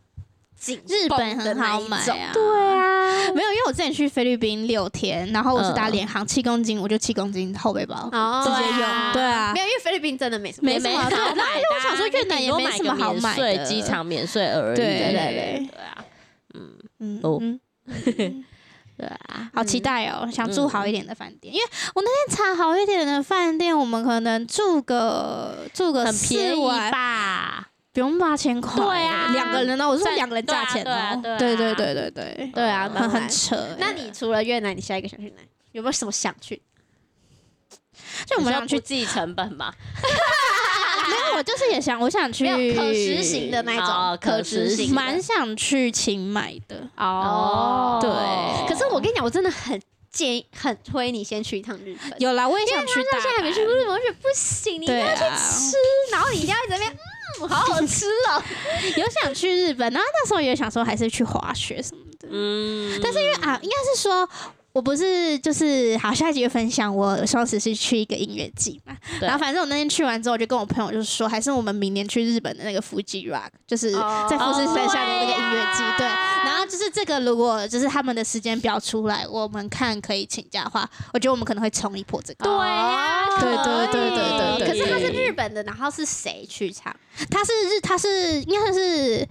[0.62, 2.30] 紧日本很好买啊。
[2.32, 5.92] 对啊，没有，因为我之前去菲律宾六天，然后我是搭嗯。
[5.92, 9.04] 联航七公斤，我就七公斤后背包哦直接对啊。
[9.06, 9.14] 用。
[9.14, 14.86] 对啊没，有，因为菲律宾真的没什么，没什么好因为我想说越南也没什么好买的机场免税而已，对。
[14.86, 15.14] 对对？
[15.14, 15.68] 对。
[15.72, 16.06] 对啊，
[17.00, 17.38] 嗯哦。
[17.42, 17.60] 嗯
[18.98, 20.30] 对啊，好期待哦！
[20.32, 27.71] 想住好一点的饭店，因为我那天查好一点的饭店，我们可能住个住个很便宜四晚，吧？
[27.94, 28.84] 不用八千块。
[28.86, 30.86] 对啊两个人呢，我是说两个人价钱哦。
[30.86, 33.76] 对啊对啊对对对对对，啊，很很扯欸。
[33.80, 35.42] 那你除了越南，你下一个想去哪？
[35.72, 36.62] 有没有什么想去？
[38.26, 39.74] 就我们想去不，计成本嘛，
[41.10, 46.90] 没有，我就是也想，我想去可实行的那哦种，可执行蛮想去清迈的。
[46.98, 48.12] 哦对
[48.68, 49.80] 可是我跟你讲，我真的很
[50.12, 52.22] 建议，很推你先去一趟日本。
[52.22, 55.76] 有啦，我也想去大现在还没去过日本，我觉得不行，你一定要去吃，
[56.12, 56.98] 然后你一定要在那边，嗯，
[57.48, 58.44] 好好吃哦。
[58.98, 64.30] 有想去日本，然后那时候也想说还是去滑雪什么的，嗯，但是因为啊，应该是说。
[64.74, 76.08] 我不是就是好，下一集会分享我双十是去一个音乐季嘛，对然后反正我那天去完之后，我就跟我朋友就说，还是我们明年去日本的那个 Fuji Rock，就是哦在富士山下的那个音乐季，哦对。
[76.08, 82.46] 然后就是这个，如果就是他们的时间表出来，我们看可以请假的话，我觉得我们可能会冲一波这个。
[82.46, 86.96] 对啊，对对对对对对可是他是日本的，然后是谁去唱？
[87.30, 89.28] 他是日，他是应该算是。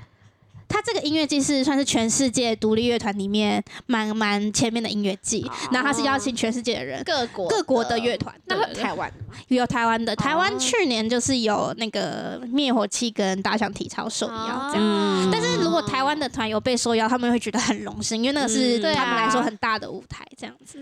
[0.70, 8.34] 他这个音乐季是算是全世界独立乐团里面蛮蛮前面的音乐季，然后他是邀请全世界的人，各国各国的乐团，
[8.74, 9.12] 台湾
[9.48, 10.58] 有台湾的，台湾哦。
[10.58, 14.80] 去年就是有那个灭火器跟大象体操受邀这样。
[14.80, 20.78] 嗯但是如果台湾的团有被受邀，他们会觉得很荣幸，因为那个是他们来说很大的舞台，这样子。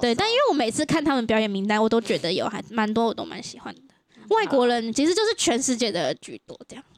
[0.00, 3.80] 对，但因为我每次看他们表演名单，我都觉得有还蛮多，我都蛮喜欢的。
[4.28, 6.91] 外国人其实就是全世界的居多这样，他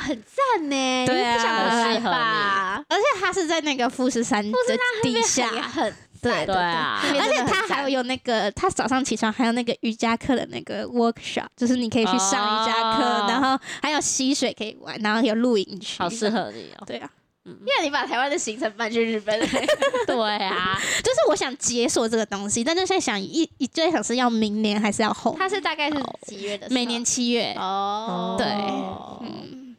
[0.00, 2.84] 很赞呢，对啊你不想回来吧？
[2.88, 4.58] 而且他是在那个富士山的
[5.02, 7.00] 底下，很对对啊。
[7.02, 16.28] 而且他还有那个，他早上起床还有那个瑜伽课的那个 workshop，就是你可以去上瑜伽课，哦然后还有溪水可以玩，然后有露营区，好适。
[16.30, 16.84] 合你哦。
[16.86, 17.08] 对啊，
[17.44, 19.38] 因为你把台湾的行程搬去日本，
[20.06, 25.96] 对啊，就是我想解锁这个东西，但是现在想一一就在想是要明年还是要后年，它是大概是
[26.26, 26.68] 几月的？
[26.70, 27.54] 每年七月。
[27.56, 28.46] 哦，对。
[28.46, 29.69] 嗯，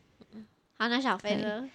[0.82, 1.70] 好，那小飞呢？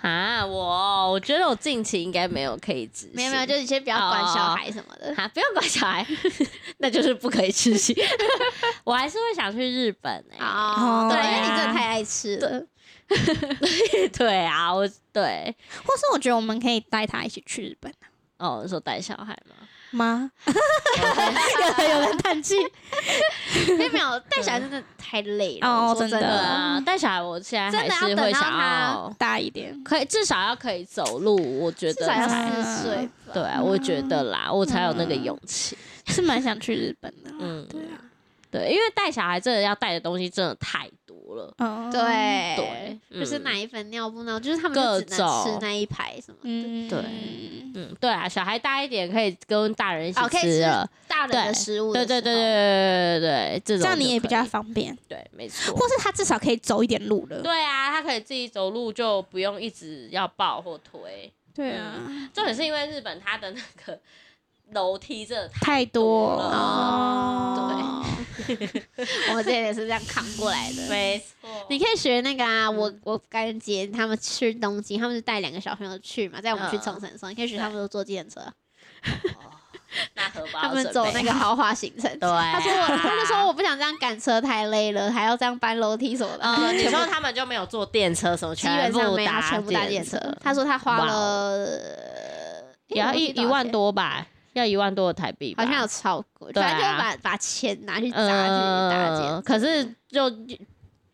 [0.00, 5.12] 啊，我我觉得我近期应该没有可以执行，没有没有，就是先不要管小孩什么的。
[5.16, 6.06] 啊，不要管小孩，
[6.78, 7.92] 那就是不可以执行。
[8.84, 12.64] 我还是会想去日本哎、哦，对，对啊因为你真的太爱吃了。
[14.16, 15.52] 对 啊，我对
[15.84, 17.92] 或是我觉得我们可以带他一起去日本
[18.38, 19.65] 哦，你说带小孩吗？
[19.96, 20.30] 吗？
[20.46, 22.56] 有人有人 叹气。
[23.76, 25.68] 没有没有，带小孩真的太累了。
[25.68, 33.08] 哦真真的啊，带小孩我现在还是会想要大一点，可以至少要可以走路，我觉得至少要才四岁。
[33.32, 35.76] 对啊，我觉得啦，我才有那个勇气。
[36.06, 37.30] 是蛮想去日本的。
[37.40, 37.98] 嗯，对啊，
[38.50, 40.95] 对，因为带小孩真的要带的东西真的太多
[41.36, 41.54] 了。
[41.58, 46.40] 哦，对对就是嗯奶粉、尿布那种，就是他们只能吃种那一排什么的。
[46.42, 46.98] 嗯，对
[47.74, 50.90] 嗯，对啊，小孩大一点可以跟大人一起哦可以吃吃了。
[51.06, 55.74] 大人的对食物对对对对对对对，这种这样你就也比较可以方便，对，没错。
[55.76, 57.40] 或是他至少可以走一点路了。
[57.42, 61.32] 对啊，他可以自己走路，就不用一直要抱或推。
[61.54, 61.94] 对啊，
[62.34, 63.98] 重点是因为日本他的那个
[64.72, 66.36] 楼梯真的太多。
[66.36, 66.50] 了。
[66.52, 68.04] 哦，
[69.30, 70.86] 我们之前也是这样扛过来的。
[70.90, 71.48] 没错。
[71.68, 78.40] 你可以学那个啊，我我干姐他们去东京，他们是带两个小朋友去嘛，在我们去嗯冲绳的时候，你可以学他们都坐计程车，
[80.14, 82.18] 那荷包 他们走那个豪华行程。
[82.18, 86.44] 对啊，他说我，他就说我不想这样赶车太累了，还要这样搬楼梯什么的。
[86.44, 90.18] 嗯，你说他们就没有坐电车什么，基本上没有，全部搭电车。
[90.42, 91.66] 他说他花了，
[92.88, 94.26] 也要一一万，多吧，
[94.60, 99.42] 要一万多的台币，好像有超过，对啊反正就把把钱拿去砸去搭电嗯，车。
[99.42, 100.30] 可是就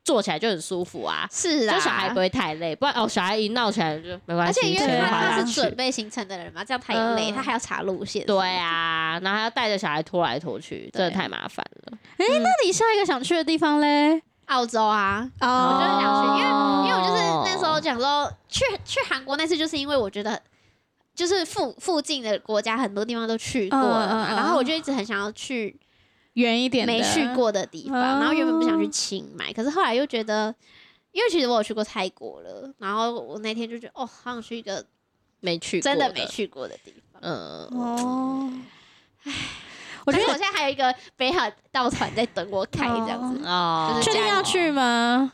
[0.05, 8.27] 坐起来就很舒服啊，是啊，就小孩不会太累，不然哦，小孩一闹起来就没关系，而且因为他他是准备行程的人嘛，这样他也累，嗯他还要查路线。
[8.27, 11.99] 对，啊，然后还要带着小孩拖来拖去，真的太麻烦了。
[12.19, 12.27] 那
[12.65, 14.21] 你下一个想去的地方嘞？
[14.47, 20.41] 澳洲啊，哦我就是想去，因为哦因为我就是那时候讲说去去韩国那次，就是因为我觉得。
[21.15, 25.79] 就是附附近的国家很多地方都去过了，嗯嗯嗯然后我就一直很想要去
[26.35, 30.55] 远一点的没去过的地方，哦然后原本不想去清迈，可是后来又觉得，
[31.13, 34.85] 因为其实我有去过泰国了，然后我那天就觉得哦，好想去一个
[35.41, 37.21] 没去真的没，去过的地方。
[37.23, 38.53] 嗯，哦。
[40.05, 43.41] 我我觉得觉得我现在还有一个北海道团在等我开这样子。
[43.47, 45.33] 哦，就是确定要去吗？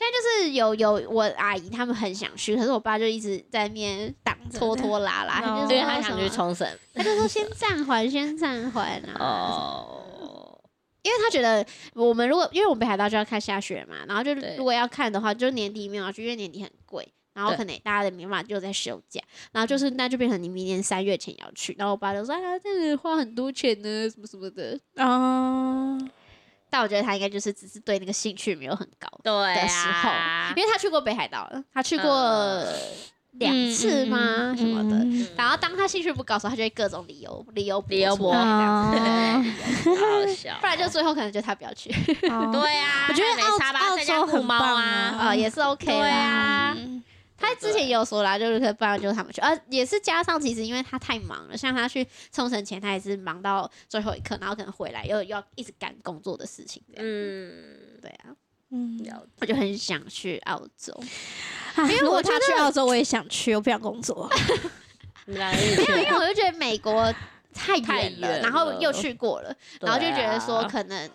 [0.00, 6.66] 现在就是有有我阿姨他们很想去，可是我爸就一直在那边挡拖拖拉拉，他就说因为他想去，冲绳。
[6.94, 9.14] 他就说先暂缓，先暂缓啊。
[9.18, 10.58] 哦，
[11.02, 19.20] 因为他觉得我们如果因为我们北海道就要看下雪嘛，然后就如果要看的话，就年底没有要去，因为年底很贵，然后可能大家的没办法就在休假，
[19.52, 24.80] 然后就是那就变成你明年三月前要去，然后我爸就说啊，这个花很多钱呢，什么什么的。
[24.96, 26.00] 哦，
[26.70, 32.66] 但我觉得他应该就是只是对那个兴趣没有很高，对的时候啊，因为他去过北海道了，他去过嗯
[33.32, 34.54] 两次吗？
[34.56, 34.96] 什么的。
[35.04, 40.66] 嗯然后当他兴趣不高的时候，他就会各种理由理由理由驳 好好笑不。
[40.66, 41.90] 然就最后可能就他不要去，
[42.30, 44.82] 哦对啊，我觉得没差吧，澳澳洲很棒啊
[45.18, 45.92] 啊，啊，也是 OK。
[46.00, 47.02] 啊嗯
[47.40, 58.36] 他之前也有说啦，就是可不然就是他们去，呃，也是加上其实因为他太忙了，像他去冲绳前，他也是忙到最后一刻，然后可能回来又又要一直赶工作的事情，这样，嗯，对啊，
[58.70, 60.94] 嗯，了我就很想去澳洲，
[61.78, 64.30] 因为我觉如果他去澳洲，我也想去，我不想工作。
[65.26, 67.12] 没有，因为我就觉得美国
[67.54, 71.08] 太太远了，远然后又去过了，然后就觉得说可能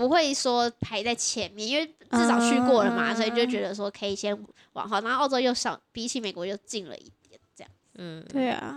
[0.00, 4.34] 不会说排在前面，因为至少去过了嘛，嗯所以就觉得说可以先
[4.72, 7.70] 往后，然后澳洲又少，比起美国又近了一点，这样。
[7.96, 8.74] 嗯，对啊，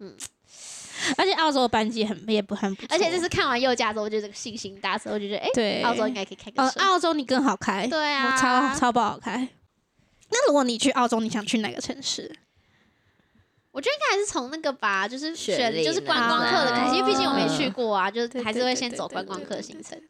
[0.00, 0.16] 嗯嗯，
[1.16, 9.48] 而且澳洲的班机很也不很不，而且这次看完右驾之后，我就这个信心大增，我就觉得哎，对澳洲应该可以开个呃，澳洲你更好开，对啊超超不好开。
[10.30, 12.34] 那如果你去澳洲，你想去哪个城市？
[13.70, 20.00] 我觉得应该还是从那个吧，就是选就是观光客的那开始，因为毕竟我没嗯去过啊，就是还是会先走观光客行程。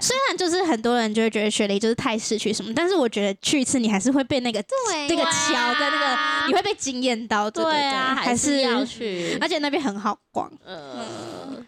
[0.00, 9.48] 虽然就是很多人就会觉得雪梨就是太市区什么，但是我觉得去一次你还是会被那个对那个呀桥跟那个你会被惊艳到，对对啊，还是要去而。
[9.48, 10.52] 且那边很好逛。
[10.64, 11.64] 呃，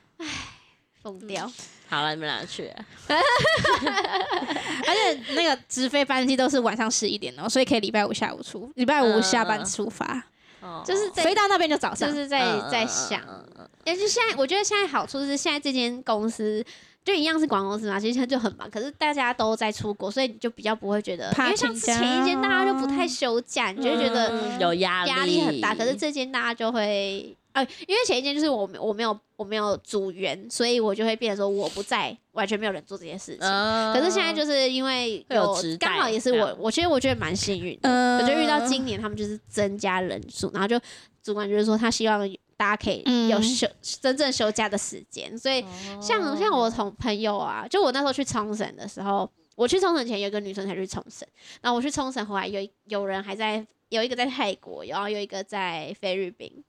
[1.02, 1.50] 疯掉，
[1.88, 2.84] 好了，你们俩去啊。
[3.08, 10.22] 而且那个直飞班机都是晚上十一点哦，所以可以礼拜五下午出，礼拜五下班出发，
[10.60, 12.06] 哦就是在飞到那边就早上。
[12.06, 12.40] 就是在
[12.70, 16.62] 在想，嗯嗯嗯而且现在我觉得现在好处是现在这间公司。
[17.02, 25.74] 就一样是广告公司嘛，其实它就很忙，可是大家都在出国，所以你就比较不会觉得，因为像前一间大家就不太休假，你就会觉得嗯有压力，压力很大。
[25.74, 33.40] 可是这间大家就会，呃，因为前一间就是我没我没有我没有组员，所以我就会变成说我不在，完全没有人做这件事情。
[33.40, 40.78] 嗯，可是现在就是因为有刚好也是，我我其实我觉得蛮幸运的，嗯我就遇到今年他们就是增加人数，然后就
[41.22, 42.30] 主管就是说他希望
[42.60, 43.66] 大家可以嗯有休、
[44.02, 45.64] 真正休假的时间，所以
[45.98, 51.26] 像像我同朋友啊，就我那时候去冲绳的时候，我去冲绳前有一个女生才去冲绳，
[51.62, 56.62] 然后我去冲绳回来有有人还在有一个在泰国，然后有一个在菲律宾，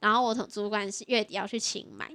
[0.00, 2.10] 然后我同主管是月底要去清迈。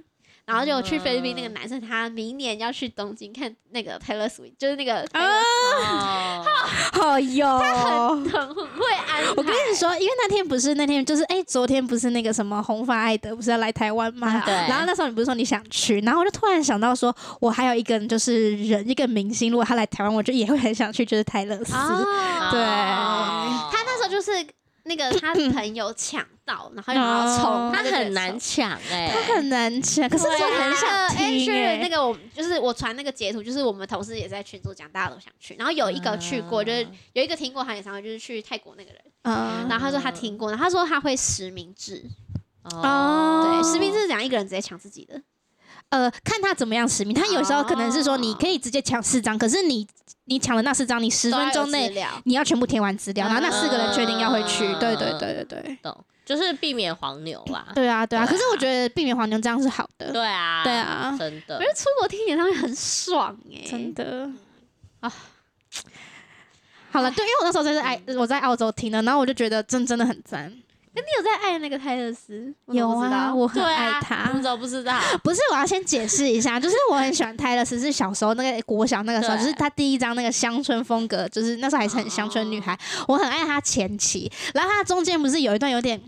[0.50, 6.44] 然后就我去菲律宾那个男生，他明年要去东京看那个 Taylor Swift，就是那个 Taylor 哦，
[6.92, 9.30] 好哟，很很会安排。
[9.36, 14.42] 我跟你说，因为那天不是那天，就是哎、昨天不是那个什么红发艾德不是要来台湾吗？
[14.44, 14.52] 对。
[14.52, 21.72] 然后那时候你不是说你想去，然后我就突然想到说，我还有一个就是人，一个明星，如果他来台湾，我就也会很想去，就是泰勒斯。
[21.74, 22.04] 哦，
[22.50, 22.60] 对。
[22.60, 24.32] 哦他那时候就是
[24.90, 28.36] 那个 他朋友抢到，然后然后冲，哦他很难。
[28.40, 35.54] 抢哎，他很难抢，可是对我很想啊听、Sheeran 那个我就是我传那个截图，就是我们同事也在群组讲，大家都想去。
[35.56, 39.00] 然后有一个去过，就是有一个听过他演唱会，就是去泰国那个人。
[39.22, 42.04] 嗯然后他说他听过，然后他说他会实名制，
[42.64, 45.22] 哦对，实名制是讲一个人直接抢自己的。
[45.90, 47.14] 呃，看他怎么样实名。
[47.14, 49.86] 他有时候可能是说你可以直接抢四张，可是你
[50.24, 51.92] 你抢了那四张，你十分钟内
[52.24, 54.66] 你要全部填完资料，然后那四个人确定要会去。
[54.66, 55.78] 嗯对对对对对。
[55.82, 57.66] 懂，就是避免黄牛啦。
[57.74, 61.66] 对啊，对啊，可是我觉得避免黄牛这样是好的，对啊，对啊真的我觉。
[61.66, 64.30] 得出国听演唱会很爽哎、真的
[65.00, 65.12] 啊。
[66.92, 70.52] 好了，对，因为我那时候在是爱我在澳洲听的，然后我就觉得真真的很赞。
[71.00, 72.52] 可你有在爱那个泰勒斯？
[72.66, 74.30] 有啊，道我很爱他。
[74.34, 75.00] 你怎么不知道？
[75.24, 82.78] 不是，我要先解释一下，就是我很喜欢泰勒斯，是小时候那个国小那个时候，就是他第一张那个乡村风格，就是那时候还是很乡村女孩，
[83.08, 86.00] 我很爱他前期，然后他中间不是有一段有点，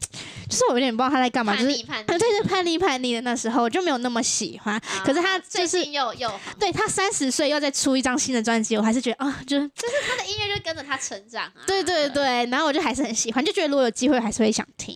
[0.53, 4.79] 就是我有点不知道他在干嘛，就是叛逆叛逆对对叛逆叛逆的那时候，我就没有那么喜欢。
[5.03, 11.65] 可是他啊最就是近又又好对他三十岁又再出一张新的专辑，我还是觉得啊，就是就是他的音乐就跟着他成长啊。
[11.67, 14.95] 对对对，然后我就还是很喜欢，就觉得如果有机会还是会想听。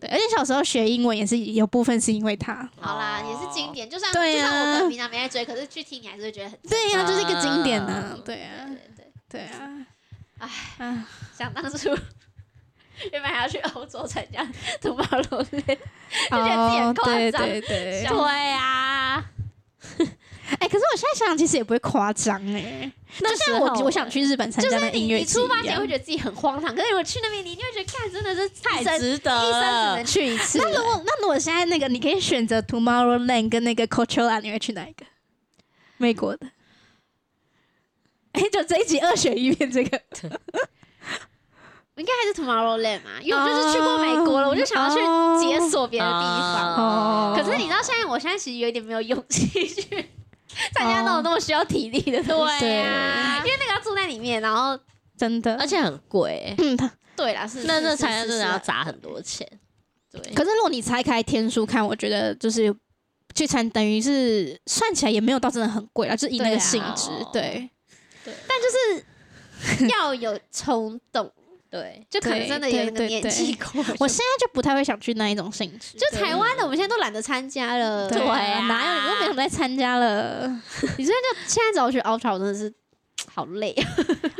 [0.00, 2.66] 对，而且小时候学英文也是有部分是因为他。
[2.80, 3.88] 好啦，也是经典。
[3.88, 9.06] 就算就算我们平常没在追，可是去听你还是会觉得很对呀、就是一个经典呢、啊对啊，对对对。
[9.28, 9.86] 对啊，
[10.38, 10.48] 唉
[10.78, 11.96] 啊，想当初
[13.12, 14.46] 原本还要去欧洲参加
[14.80, 15.78] 土马罗列，
[16.30, 19.24] 哦觉得自己很夸对张对对，笑 对啊，
[20.60, 22.90] 哎、可是我现在想想，其实也不会夸张哎。
[23.16, 30.04] 就那时候像我，我想去日本参就是你加那音乐你出发前会觉得自己很荒唐，可是我去那边，你就会觉得，看真的是太值得一生只了能。
[30.04, 30.58] 去一次。
[30.58, 35.06] 那如果那如果现在那个你可以选择 Tomorrowland 跟那个 Coachella，你会去哪一个？
[35.96, 36.46] 美国的。
[38.32, 40.02] 哎、就这一集二选一变这个，
[41.96, 45.00] 应该还是 Tomorrowland 嘛，因为我就是去过美国了，我就想要去
[45.46, 46.74] 解锁别的地方。
[46.76, 49.82] 哦可是你知道，现在我现在其实有一点没有勇气去
[50.74, 54.78] 参加那种那么需要体力的东西，对啊因为那个要住在里面，然后
[55.16, 58.52] 真的，而且很贵，嗯，他对啦，是那那是参加真的要。
[58.52, 59.48] 是是砸很多钱。
[60.10, 62.74] 对，可是如果你拆开天数看，我觉得就是
[63.34, 67.70] 去参，等于是算起来也没有到真的很贵啦，就是以那个性质，哦对。
[69.88, 71.30] 要有冲动，
[71.74, 73.84] 对，就可能真的有年纪过。
[73.98, 78.08] 我现在就不太会想去那一种性质，就台湾的，我们现在都懒得参加了。
[78.08, 80.46] 对对啊哪有你都没有在参加了？
[80.96, 82.72] 你现在就现在找我去 Ultra，我真的是
[83.34, 83.82] 好累啊！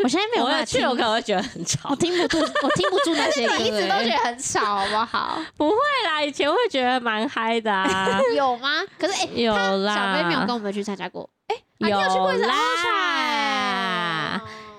[0.05, 1.97] 我现在没有我办法，去我可能会觉得很吵我吵。
[1.97, 5.43] 听不住，我听不住那些歌、 一直都觉欸得很吵，好不好？
[5.57, 5.77] 不会
[6.07, 8.81] 啦，以前会觉得蛮嗨的啊， 有吗？
[8.97, 11.29] 可是哎，有啦，小飞没有跟我们去参加过。
[11.49, 13.84] 哎，你有去过一次啦 Ultra？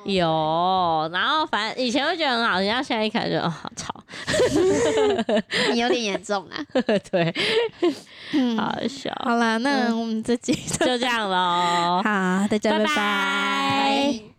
[0.06, 3.94] 哦有，然后反正以前会觉得很好听，然后现在一开始就哦好吵，
[5.74, 6.58] 你有点严重啊。
[7.12, 7.34] 对，
[8.34, 14.35] 嗯，好笑，好啦，那我们这集就就这样喽， 好，大家拜拜拜拜